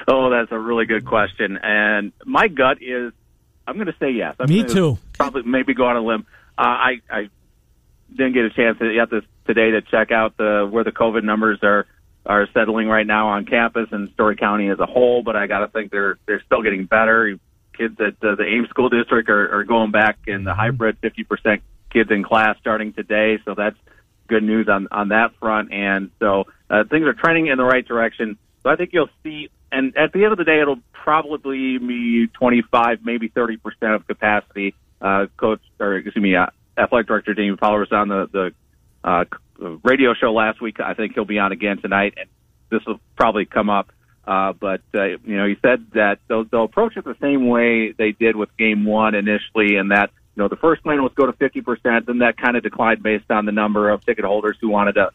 [0.08, 3.12] oh, that's a really good question, and my gut is
[3.67, 4.36] I'm going to say yes.
[4.39, 4.97] I'm Me too.
[5.13, 6.26] Probably maybe go on a limb.
[6.58, 7.30] Uh, I, I
[8.10, 11.60] didn't get a chance yet this today to check out the where the COVID numbers
[11.63, 11.88] are
[12.26, 15.60] are settling right now on campus and Story County as a whole, but I got
[15.60, 17.38] to think they're they're still getting better.
[17.78, 21.62] Kids at uh, the Ames School District are, are going back in the hybrid, 50%
[21.92, 23.78] kids in class starting today, so that's
[24.28, 25.72] good news on on that front.
[25.74, 28.38] And so uh, things are trending in the right direction.
[28.64, 32.28] So I think you'll see, and at the end of the day, it'll probably be
[32.28, 33.58] 25, maybe 30%
[33.96, 34.76] of capacity.
[35.02, 36.46] Uh, coach, or excuse me, uh,
[36.78, 38.52] athletic director Jamie Pollard was on the the
[39.04, 39.26] uh,
[39.84, 40.80] radio show last week.
[40.80, 42.30] I think he'll be on again tonight, and
[42.70, 43.92] this will probably come up.
[44.26, 47.92] Uh, but uh, you know, he said that they'll, they'll approach it the same way
[47.92, 51.26] they did with Game One initially, and that you know the first plan was go
[51.26, 54.58] to 50 percent, then that kind of declined based on the number of ticket holders
[54.62, 55.10] who wanted to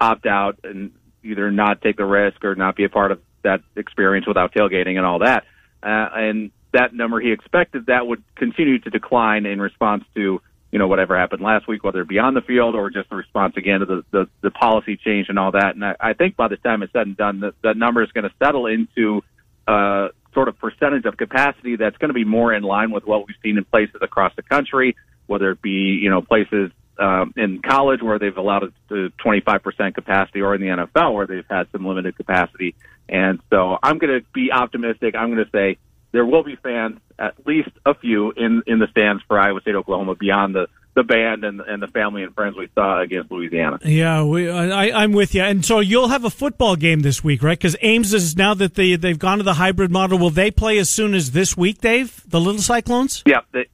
[0.00, 0.92] opt out and
[1.24, 4.96] either not take the risk or not be a part of that experience without tailgating
[4.96, 5.44] and all that.
[5.82, 10.40] Uh, and that number he expected that would continue to decline in response to
[10.72, 13.16] you know, whatever happened last week, whether it be on the field or just the
[13.16, 15.74] response again to the, the, the policy change and all that.
[15.74, 18.10] And I, I think by the time it's said and done, the, the number is
[18.12, 19.22] going to settle into
[19.68, 23.26] uh, sort of percentage of capacity that's going to be more in line with what
[23.26, 27.60] we've seen in places across the country, whether it be, you know, places um, in
[27.60, 31.66] college where they've allowed it to 25% capacity or in the NFL where they've had
[31.70, 32.74] some limited capacity.
[33.10, 35.14] And so I'm going to be optimistic.
[35.14, 35.76] I'm going to say
[36.12, 39.74] there will be fans, at least a few, in in the stands for Iowa State,
[39.74, 43.78] Oklahoma, beyond the the band and and the family and friends we saw against Louisiana.
[43.82, 45.42] Yeah, we, I, I'm with you.
[45.42, 47.58] And so you'll have a football game this week, right?
[47.58, 50.18] Because Ames is now that they they've gone to the hybrid model.
[50.18, 52.22] Will they play as soon as this week, Dave?
[52.28, 53.22] The Little Cyclones?
[53.24, 53.46] Yep.
[53.52, 53.66] They,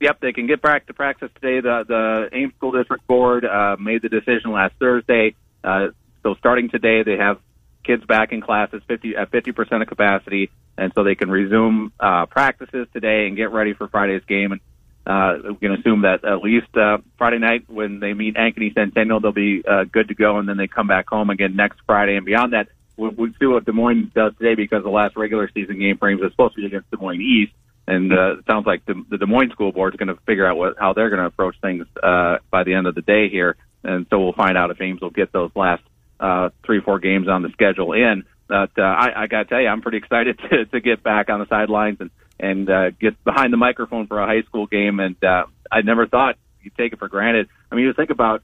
[0.00, 0.20] yep.
[0.20, 1.60] They can get back to practice today.
[1.60, 5.34] The the Ames School District Board uh, made the decision last Thursday.
[5.64, 5.88] Uh,
[6.22, 7.38] so starting today, they have
[7.82, 11.92] kids back in classes 50 at 50 percent of capacity and so they can resume
[11.98, 14.52] uh, practices today and get ready for Friday's game.
[14.52, 14.60] And
[15.04, 19.20] uh, we can assume that at least uh, Friday night when they meet Ankeny Centennial,
[19.20, 22.16] they'll be uh, good to go, and then they come back home again next Friday.
[22.16, 25.50] And beyond that, we'll, we'll see what Des Moines does today because the last regular
[25.52, 27.52] season game frames is supposed to be against Des Moines East.
[27.88, 30.46] And uh, it sounds like the, the Des Moines School Board is going to figure
[30.46, 33.30] out what, how they're going to approach things uh, by the end of the day
[33.30, 33.56] here.
[33.82, 35.82] And so we'll find out if Ames will get those last
[36.20, 38.24] uh, three, four games on the schedule in.
[38.48, 41.28] But uh, I, I got to tell you, I'm pretty excited to, to get back
[41.28, 45.00] on the sidelines and and uh, get behind the microphone for a high school game.
[45.00, 47.48] And uh, I never thought you take it for granted.
[47.70, 48.42] I mean, you think about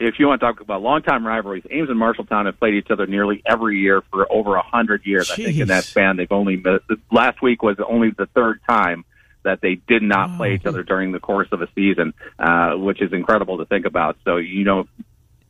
[0.00, 3.06] if you want to talk about longtime rivalries, Ames and Marshalltown have played each other
[3.06, 5.30] nearly every year for over a hundred years.
[5.30, 9.04] I think in that span, they've only missed, last week was only the third time
[9.44, 10.36] that they did not oh.
[10.36, 13.84] play each other during the course of a season, uh, which is incredible to think
[13.86, 14.16] about.
[14.24, 14.88] So you know,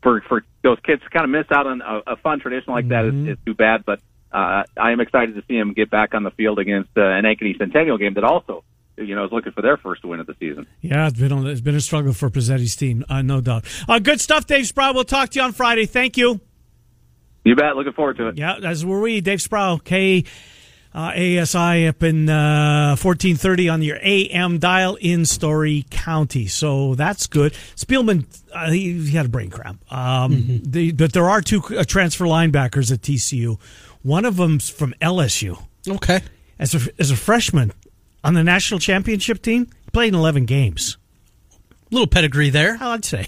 [0.04, 2.86] for for those kids to kind of miss out on a, a fun tradition like
[2.88, 3.30] that mm-hmm.
[3.30, 3.84] is, is too bad.
[3.84, 3.98] But
[4.32, 7.24] uh, I am excited to see them get back on the field against uh, an
[7.24, 8.62] Ankeny Centennial game that also
[8.96, 10.68] you know, is looking for their first win of the season.
[10.80, 13.64] Yeah, it's been a, it's been a struggle for Pizzetti's team, uh, no doubt.
[13.88, 14.94] Uh, good stuff, Dave Sproul.
[14.94, 15.86] We'll talk to you on Friday.
[15.86, 16.40] Thank you.
[17.44, 17.76] You bet.
[17.76, 18.38] Looking forward to it.
[18.38, 19.20] Yeah, as were we.
[19.20, 20.24] Dave Sproul, K.
[20.94, 21.10] Uh,
[21.42, 26.46] ASI up in uh, 1430 on your AM dial in Story County.
[26.46, 27.52] So that's good.
[27.74, 29.82] Spielman, uh, he, he, had a brain cramp.
[29.92, 30.70] Um, mm-hmm.
[30.70, 33.58] the, but there are two uh, transfer linebackers at TCU.
[34.02, 35.60] One of them's from LSU.
[35.88, 36.20] Okay.
[36.60, 37.72] As a, as a freshman,
[38.24, 39.66] on the national championship team.
[39.84, 40.96] He played in 11 games.
[41.52, 42.78] A little pedigree there.
[42.80, 43.26] I'd say.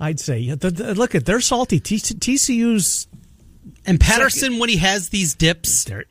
[0.00, 0.54] I'd say.
[0.54, 1.80] The, the, look at they're salty.
[1.80, 3.08] TCU's
[3.84, 6.04] and Patterson when he has these dips, they're,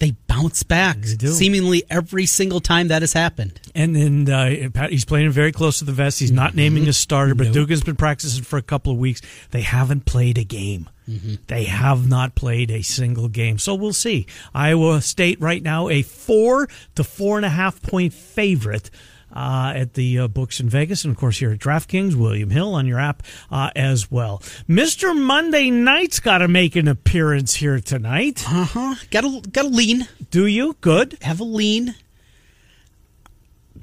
[0.00, 3.60] they bounce back they seemingly every single time that has happened.
[3.74, 6.18] And then uh, he's playing very close to the vest.
[6.18, 6.58] He's not mm-hmm.
[6.58, 7.68] naming a starter, but nope.
[7.68, 9.20] Duggan's been practicing for a couple of weeks.
[9.50, 10.88] They haven't played a game.
[11.08, 11.34] Mm-hmm.
[11.48, 13.58] They have not played a single game.
[13.58, 14.26] So we'll see.
[14.54, 18.90] Iowa State right now a four to four and a half point favorite.
[19.32, 22.74] Uh, at the uh, books in Vegas, and of course here at DraftKings, William Hill
[22.74, 24.42] on your app uh, as well.
[24.66, 28.42] Mister Monday Night's got to make an appearance here tonight.
[28.48, 28.94] Uh huh.
[29.12, 30.08] Got to got to lean.
[30.32, 30.76] Do you?
[30.80, 31.16] Good.
[31.22, 31.94] Have a lean.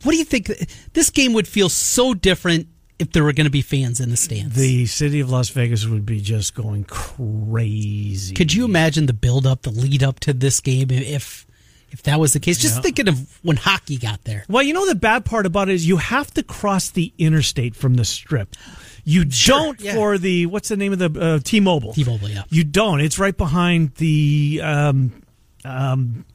[0.04, 0.52] What do you think?
[0.92, 2.68] This game would feel so different
[3.00, 4.54] if there were going to be fans in the stands.
[4.54, 8.36] The city of Las Vegas would be just going crazy.
[8.36, 11.47] Could you imagine the build up, the lead up to this game if
[11.92, 12.58] if that was the case?
[12.58, 12.82] Just yeah.
[12.82, 14.46] thinking of when hockey got there.
[14.50, 17.76] Well, you know the bad part about it is you have to cross the interstate
[17.76, 18.56] from the strip.
[19.04, 19.94] You sure, don't yeah.
[19.94, 21.94] for the what's the name of the uh, T-Mobile?
[21.94, 22.44] T-Mobile, yeah.
[22.50, 23.00] You don't.
[23.00, 25.24] It's right behind the um,
[25.64, 26.26] um,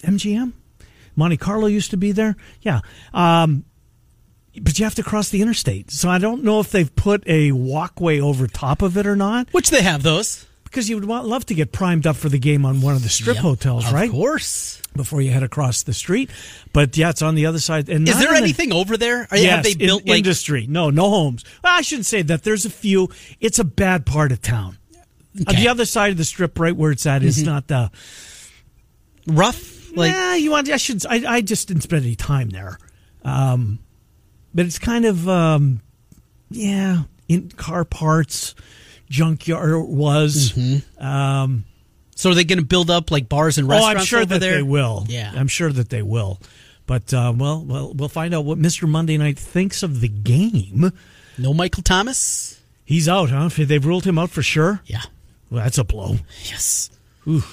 [0.00, 0.52] MGM.
[1.16, 2.36] Monte Carlo used to be there.
[2.62, 2.80] Yeah.
[3.12, 3.64] Um,
[4.60, 5.90] but you have to cross the interstate.
[5.90, 9.48] So I don't know if they've put a walkway over top of it or not.
[9.52, 10.46] Which they have those.
[10.70, 13.02] Because you would want, love to get primed up for the game on one of
[13.02, 14.08] the strip yep, hotels, right?
[14.08, 14.82] Of course.
[14.94, 16.30] Before you head across the street.
[16.72, 17.88] But yeah, it's on the other side.
[17.88, 19.28] And Is there anything the, over there?
[19.30, 20.66] Are, yes, have they built in, like industry?
[20.68, 21.44] No, no homes.
[21.62, 22.42] Well, I shouldn't say that.
[22.42, 23.08] There's a few.
[23.40, 24.76] It's a bad part of town.
[25.40, 25.56] Okay.
[25.56, 27.28] On the other side of the strip, right where it's at, mm-hmm.
[27.28, 27.90] is not the
[29.26, 29.96] rough.
[29.96, 30.68] Like, nah, you want?
[30.68, 31.06] I should.
[31.06, 32.78] I, I just didn't spend any time there.
[33.24, 33.78] Um,
[34.54, 35.80] but it's kind of um,
[36.50, 38.54] yeah, in car parts
[39.08, 40.52] junkyard was.
[40.52, 41.04] Mm-hmm.
[41.04, 41.64] Um,
[42.14, 43.96] so are they going to build up like bars and restaurants?
[43.96, 44.56] Oh, I'm sure that there?
[44.56, 45.04] they will.
[45.08, 46.40] Yeah, I'm sure that they will.
[46.86, 48.88] But uh, well, well, we'll find out what Mr.
[48.88, 50.92] Monday Night thinks of the game.
[51.36, 52.60] No Michael Thomas.
[52.84, 53.50] He's out, huh?
[53.54, 54.80] They've ruled him out for sure.
[54.86, 55.02] Yeah.
[55.50, 56.16] Well, that's a blow.
[56.44, 56.90] Yes.
[57.26, 57.44] Ooh.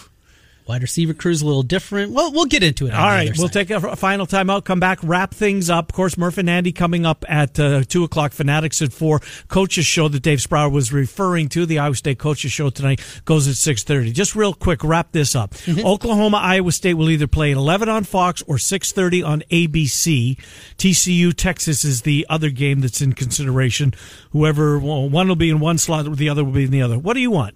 [0.67, 2.11] Wide receiver crew's a little different.
[2.11, 2.93] Well, we'll get into it.
[2.95, 4.63] All right, we'll take a final timeout.
[4.63, 5.91] Come back, wrap things up.
[5.91, 8.31] Of course, Murph and Andy coming up at uh, two o'clock.
[8.31, 9.21] Fanatics at four.
[9.47, 13.47] Coaches show that Dave Sproul was referring to the Iowa State coaches show tonight goes
[13.47, 14.11] at six thirty.
[14.11, 15.53] Just real quick, wrap this up.
[15.53, 15.85] Mm-hmm.
[15.85, 20.35] Oklahoma, Iowa State will either play at eleven on Fox or six thirty on ABC.
[20.77, 23.93] TCU, Texas is the other game that's in consideration.
[24.31, 26.97] Whoever one will be in one slot, the other will be in the other.
[26.97, 27.55] What do you want?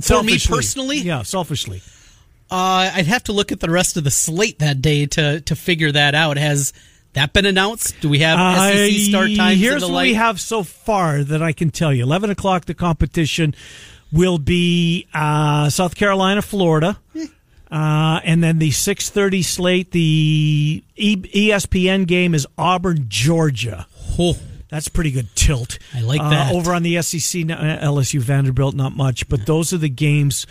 [0.00, 1.82] For me personally, yeah, selfishly,
[2.50, 5.56] uh, I'd have to look at the rest of the slate that day to to
[5.56, 6.36] figure that out.
[6.36, 6.72] Has
[7.14, 8.00] that been announced?
[8.00, 9.60] Do we have SEC start times?
[9.60, 12.02] Here's what we have so far that I can tell you.
[12.04, 13.54] Eleven o'clock, the competition
[14.12, 16.98] will be uh, South Carolina, Florida.
[17.70, 23.86] Uh, and then the 6:30 slate, the ESPN game is Auburn, Georgia.
[24.18, 24.38] Oh.
[24.70, 25.78] That's pretty good tilt.
[25.94, 26.52] I like uh, that.
[26.52, 30.46] Uh, over on the SEC, LSU Vanderbilt, not much, but those are the games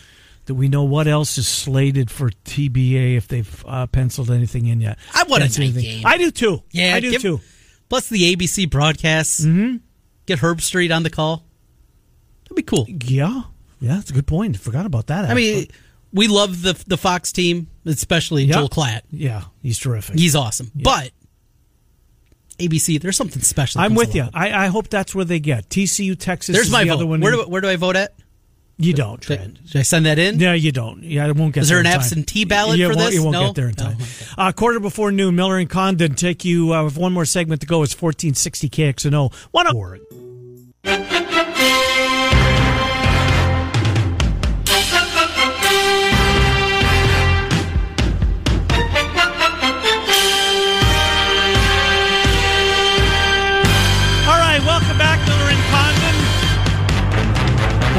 [0.45, 4.81] that we know what else is slated for TBA if they've uh, penciled anything in
[4.81, 4.97] yet.
[5.13, 6.05] I want a night game.
[6.05, 6.63] I do too.
[6.71, 7.41] Yeah, I do give, too.
[7.89, 9.45] Plus the ABC broadcasts.
[9.45, 9.77] Mm-hmm.
[10.25, 11.43] Get Herbstreit on the call.
[12.43, 12.85] That'd be cool.
[12.87, 13.43] Yeah,
[13.79, 14.57] yeah, that's a good point.
[14.57, 15.25] Forgot about that.
[15.25, 15.67] I mean,
[16.11, 18.57] we love the the Fox team, especially yep.
[18.57, 19.01] Joel Klatt.
[19.11, 20.17] Yeah, he's terrific.
[20.17, 20.71] He's awesome.
[20.75, 20.83] Yep.
[20.83, 21.11] But
[22.59, 23.81] ABC, there's something special.
[23.81, 24.27] I'm with you.
[24.33, 26.55] I, I, hope that's where they get TCU, Texas.
[26.55, 27.19] There's my the vote.
[27.19, 28.13] Where do, where do I vote at?
[28.79, 29.57] You don't, Trent.
[29.65, 30.37] Should I send that in?
[30.37, 31.01] No, you don't.
[31.01, 31.61] Yeah, it won't get.
[31.61, 33.13] Is there, there an absentee ballot you for this?
[33.15, 33.47] You won't no?
[33.47, 33.95] get there in time.
[33.95, 34.25] Okay.
[34.37, 37.67] uh, quarter before noon, Miller and Condon take you uh, with one more segment to
[37.67, 37.81] go.
[37.81, 39.33] It's 1460 KXNO.
[39.51, 39.65] One.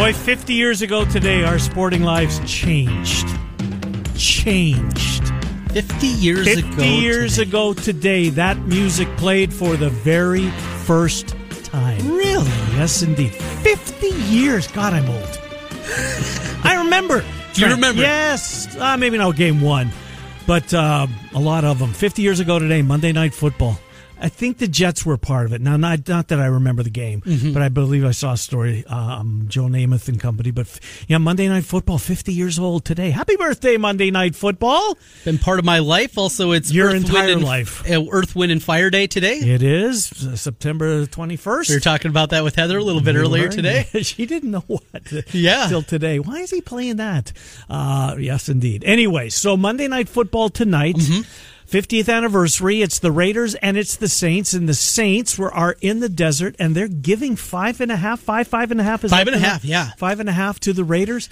[0.09, 3.29] Boy, 50 years ago today, our sporting lives changed.
[4.17, 5.29] Changed.
[5.73, 6.83] 50 years 50 ago.
[6.83, 7.49] years today.
[7.51, 10.49] ago today, that music played for the very
[10.87, 11.99] first time.
[12.11, 12.49] Really?
[12.73, 13.35] Yes, indeed.
[13.35, 14.67] 50 years.
[14.69, 15.41] God, I'm old.
[16.65, 17.23] I remember.
[17.53, 18.01] Do you remember?
[18.01, 18.75] Yes.
[18.79, 19.91] Uh, maybe not game one,
[20.47, 21.93] but uh, a lot of them.
[21.93, 23.79] 50 years ago today, Monday Night Football.
[24.21, 25.61] I think the Jets were part of it.
[25.61, 27.53] Now, not not that I remember the game, Mm-hmm.
[27.53, 28.85] but I believe I saw a story.
[28.87, 30.51] Um, Joe Namath and company.
[30.51, 33.11] But f- yeah, Monday Night Football, 50 years old today.
[33.11, 34.97] Happy birthday, Monday Night Football!
[35.25, 36.19] Been part of my life.
[36.19, 37.89] Also, it's Your Earth, entire and, life.
[37.91, 39.39] uh, Earth, Wind, and Fire Day today.
[39.39, 41.69] It is uh, September 21st.
[41.69, 43.49] We were talking about that with Heather a little bit We earlier were.
[43.51, 43.87] today.
[44.03, 44.83] she didn't know what.
[45.33, 45.67] Yeah.
[45.69, 46.19] Till today.
[46.19, 47.33] Why is he playing that?
[47.71, 48.83] Uh, yes, indeed.
[48.85, 50.97] Anyway, so Monday Night Football tonight.
[50.97, 51.23] Mm-hmm.
[51.69, 52.81] 50th anniversary.
[52.81, 56.57] It's the Raiders and it's the Saints, and the Saints were are in the desert,
[56.59, 59.05] and they're giving five and a half, five, five and a half.
[59.05, 59.91] Is Five and a half, yeah.
[59.99, 61.29] five and a half to the Raiders.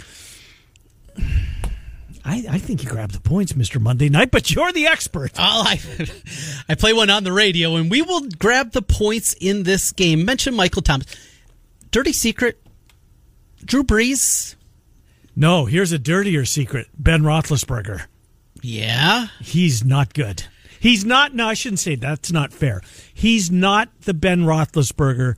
[2.28, 5.30] I, I think you grabbed the points, Mister Monday Night, but you're the expert.
[5.38, 5.80] Oh, I,
[6.68, 10.24] I play one on the radio, and we will grab the points in this game.
[10.24, 11.06] Mention Michael Thomas.
[11.92, 12.60] Dirty secret.
[13.64, 14.56] Drew Brees.
[15.34, 18.06] No, here's a dirtier secret: Ben Roethlisberger.
[18.66, 19.28] Yeah.
[19.40, 20.44] He's not good.
[20.80, 21.34] He's not.
[21.34, 22.82] No, I shouldn't say that's not fair.
[23.14, 25.36] He's not the Ben Roethlisberger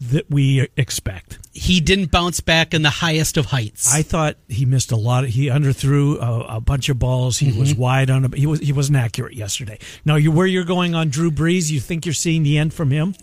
[0.00, 1.38] that we expect.
[1.52, 3.94] He didn't bounce back in the highest of heights.
[3.94, 5.24] I thought he missed a lot.
[5.24, 7.38] Of, he underthrew a, a bunch of balls.
[7.38, 7.80] He was mm-hmm.
[7.80, 8.24] wide on.
[8.24, 9.78] A, he was he wasn't accurate yesterday.
[10.04, 11.70] Now, you where you're going on Drew Brees?
[11.70, 13.14] You think you're seeing the end from him?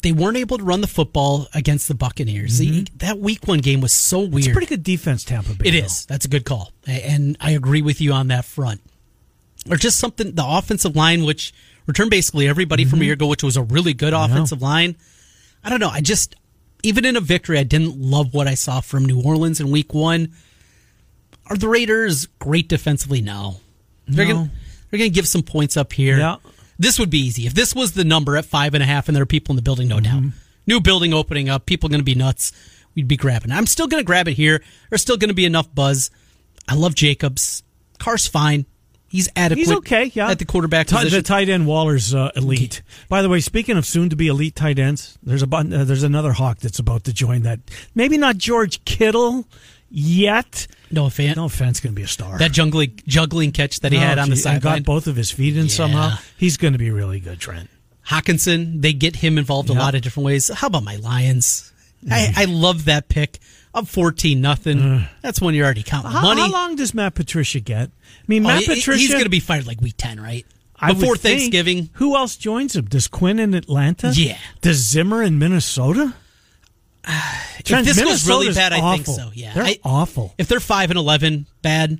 [0.00, 2.58] they weren't able to run the football against the Buccaneers.
[2.58, 2.96] The- mm-hmm.
[2.98, 4.46] that week one game was so weird.
[4.46, 5.68] It's pretty good defense, Tampa Bay.
[5.68, 5.84] It though.
[5.84, 6.06] is.
[6.06, 6.72] That's a good call.
[6.86, 8.80] And I agree with you on that front.
[9.70, 11.52] Or just something, the offensive line, which
[11.86, 14.96] returned basically everybody from a year ago, which was a really good offensive line.
[15.62, 15.88] I don't know.
[15.88, 16.34] I just,
[16.82, 19.94] even in a victory, I didn't love what I saw from New Orleans in week
[19.94, 20.32] one.
[21.46, 23.20] Are the Raiders great defensively?
[23.20, 23.60] No.
[24.08, 24.32] They're No.
[24.34, 24.54] going to
[24.90, 26.18] they're gonna give some points up here.
[26.18, 26.36] Yeah.
[26.78, 27.46] This would be easy.
[27.46, 29.56] If this was the number at five and a half and there are people in
[29.56, 30.22] the building, no Mm-hmm.
[30.28, 30.32] doubt.
[30.66, 32.52] New building opening up, people going to be nuts.
[32.94, 33.50] We'd be grabbing.
[33.52, 34.62] I'm still going to grab it here.
[34.90, 36.10] There's still going to be enough buzz.
[36.68, 37.62] I love Jacobs.
[37.98, 38.66] Car's fine.
[39.12, 39.58] He's adequate.
[39.58, 40.30] He's okay, yeah.
[40.30, 41.18] At the quarterback Ti- position.
[41.18, 42.80] The tight end Waller's uh, elite.
[43.10, 46.02] By the way, speaking of soon to be elite tight ends, there's a uh, there's
[46.02, 47.60] another hawk that's about to join that.
[47.94, 49.46] Maybe not George Kittle
[49.90, 50.66] yet.
[50.90, 51.36] no offense.
[51.36, 52.38] No offense, going to be a star.
[52.38, 54.78] That juggling, juggling catch that he No, had on the sideline.
[54.78, 56.16] got both of his feet in somehow.
[56.38, 57.68] He's going to be really good, Trent.
[58.08, 60.48] Hockenson, they get him involved a lot of different ways.
[60.48, 61.70] How about my Lions?
[62.10, 63.38] I, I love that pick.
[63.74, 65.06] Up 14 nothing.
[65.22, 66.42] That's when you're already counting How, money.
[66.42, 67.88] how long does Matt Patricia get?
[67.88, 69.00] I mean, Oh, Matt he- Patricia.
[69.00, 70.44] He's going to be fired like week 10, right?
[70.78, 71.38] I would Before think.
[71.40, 71.88] Thanksgiving.
[71.94, 72.84] Who else joins him?
[72.86, 74.10] Does Quinn in Atlanta?
[74.14, 74.36] Yeah.
[74.60, 76.14] Does Zimmer in Minnesota?
[77.64, 79.54] Trent, this goes really Minnesota's bad, I think so, yeah.
[79.54, 80.34] they're I- awful.
[80.38, 81.98] If they're 5 and 11, bad,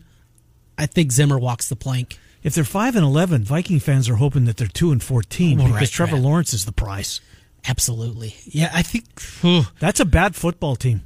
[0.79, 2.19] I think Zimmer walks the plank.
[2.43, 5.65] If they're five and eleven, Viking fans are hoping that they're two and fourteen Oh,
[5.67, 6.23] because right, Trevor right.
[6.25, 7.21] Lawrence is the price.
[7.69, 8.35] Absolutely.
[8.47, 9.05] Yeah, I think
[9.43, 11.03] whew, That's a bad football team.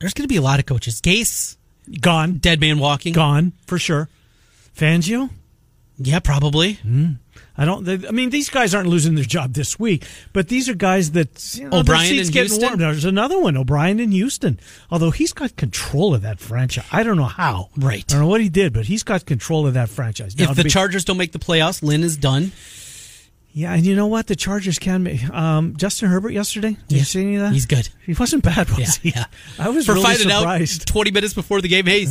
[0.00, 1.00] There's going to be a lot of coaches.
[1.00, 1.56] Gase,
[2.00, 3.12] Gone, dead man walking.
[3.12, 4.08] gone for sure.
[4.76, 5.30] Fangio,
[5.98, 6.74] Yeah, probably.
[6.74, 7.12] Hmm.
[7.56, 7.84] I don't.
[7.84, 11.12] They, I mean, these guys aren't losing their job this week, but these are guys
[11.12, 12.62] that you know, O'Brien in getting Houston?
[12.62, 12.78] warm.
[12.80, 14.58] There's another one, O'Brien in Houston.
[14.90, 16.84] Although he's got control of that franchise.
[16.90, 17.68] I don't know how.
[17.76, 18.04] Right.
[18.08, 20.36] I don't know what he did, but he's got control of that franchise.
[20.36, 22.50] Now, If the be- Chargers don't make the playoffs, Lynn is done.
[23.56, 24.26] Yeah, and you know what?
[24.26, 25.20] The Chargers can be.
[25.32, 26.76] Um, Justin Herbert yesterday.
[26.88, 27.52] Did you see any of that?
[27.52, 27.88] He's good.
[28.04, 29.10] He wasn't bad, was Yeah, he?
[29.18, 29.24] yeah.
[29.58, 30.82] I was For really surprised.
[30.82, 32.04] out 20 minutes before the game, hey,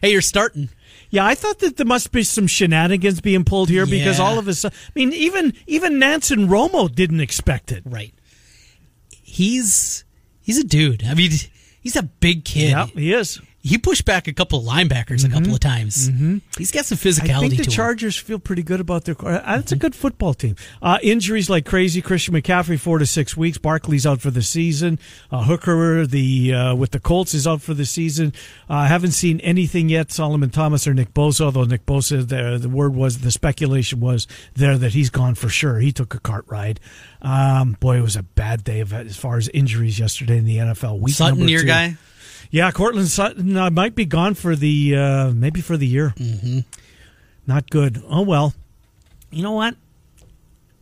[0.00, 0.70] hey, you're starting.
[1.10, 4.48] Yeah, I thought that there must be some shenanigans being pulled here because all of
[4.48, 7.82] a sudden, I mean, even even Nance and Romo didn't expect it.
[7.84, 8.12] Right.
[9.10, 10.04] He's
[10.40, 11.04] he's a dude.
[11.04, 11.30] I mean,
[11.80, 12.70] he's a big kid.
[12.70, 13.40] Yeah, he is.
[13.66, 16.08] He pushed back a couple of linebackers a couple of times.
[16.08, 16.38] Mm-hmm.
[16.56, 17.70] He's got some physicality I think the to him.
[17.70, 19.16] Chargers feel pretty good about their.
[19.20, 20.54] Uh, it's a good football team.
[20.80, 22.00] Uh, injuries like crazy.
[22.00, 23.58] Christian McCaffrey four to six weeks.
[23.58, 24.98] Barkley's out for the season.
[25.32, 28.32] Uh, Hooker the uh, with the Colts is out for the season.
[28.68, 30.12] I uh, haven't seen anything yet.
[30.12, 31.46] Solomon Thomas or Nick Bosa.
[31.46, 35.48] Although Nick Bosa, the, the word was the speculation was there that he's gone for
[35.48, 35.78] sure.
[35.78, 36.78] He took a cart ride.
[37.20, 40.58] Um, boy, it was a bad day of, as far as injuries yesterday in the
[40.58, 41.00] NFL.
[41.00, 41.96] Week Sutton, number your guy.
[42.50, 46.14] Yeah, Courtland Sutton uh, might be gone for the uh, maybe for the year.
[46.16, 46.60] Mm-hmm.
[47.46, 48.02] Not good.
[48.08, 48.54] Oh well.
[49.30, 49.76] You know what?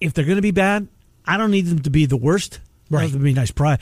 [0.00, 0.88] If they're going to be bad,
[1.26, 2.60] I don't need them to be the worst.
[2.90, 3.10] Right.
[3.10, 3.50] That would be nice.
[3.50, 3.80] Pride.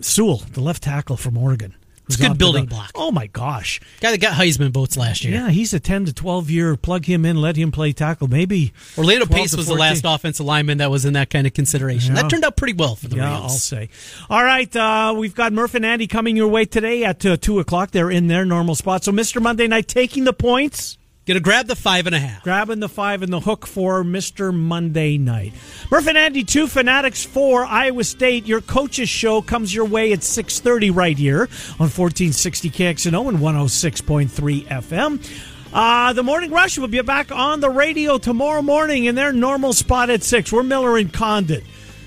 [0.00, 1.74] Sewell, the left tackle from Oregon,
[2.08, 2.90] It's a good building block.
[2.94, 3.80] Oh my gosh.
[4.00, 5.34] Guy that got Heisman votes last year.
[5.34, 8.28] Yeah, he's a 10 to 12 year plug him in, let him play tackle.
[8.28, 12.14] Maybe Orlando Pace was the last offensive lineman that was in that kind of consideration.
[12.14, 12.22] Yeah.
[12.22, 13.42] That turned out pretty well for the Yeah, Rams.
[13.42, 13.88] I'll say.
[14.30, 17.58] All right, uh, we've got Murph and Andy coming your way today at uh, 2
[17.60, 17.90] o'clock.
[17.90, 19.04] They're in their normal spot.
[19.04, 19.40] So, Mr.
[19.40, 20.97] Monday Night taking the points.
[21.28, 22.42] Gonna grab the five and a half.
[22.42, 24.50] grabbing the five and the hook for Mr.
[24.54, 25.52] Monday night.
[25.90, 28.46] Murph and Andy, two Fanatics, four Iowa State.
[28.46, 34.66] Your coaches show comes your way at 6.30 right here on 1460 KXNO and 106.3
[34.68, 35.42] FM.
[35.70, 39.74] Uh, the Morning Rush will be back on the radio tomorrow morning in their normal
[39.74, 40.50] spot at 6.
[40.50, 41.62] We're Miller and Condon.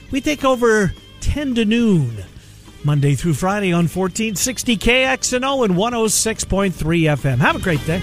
[0.10, 2.24] We take over 10 to noon.
[2.84, 7.38] Monday through Friday on 1460 KXNO and 106.3 FM.
[7.38, 8.02] Have a great day.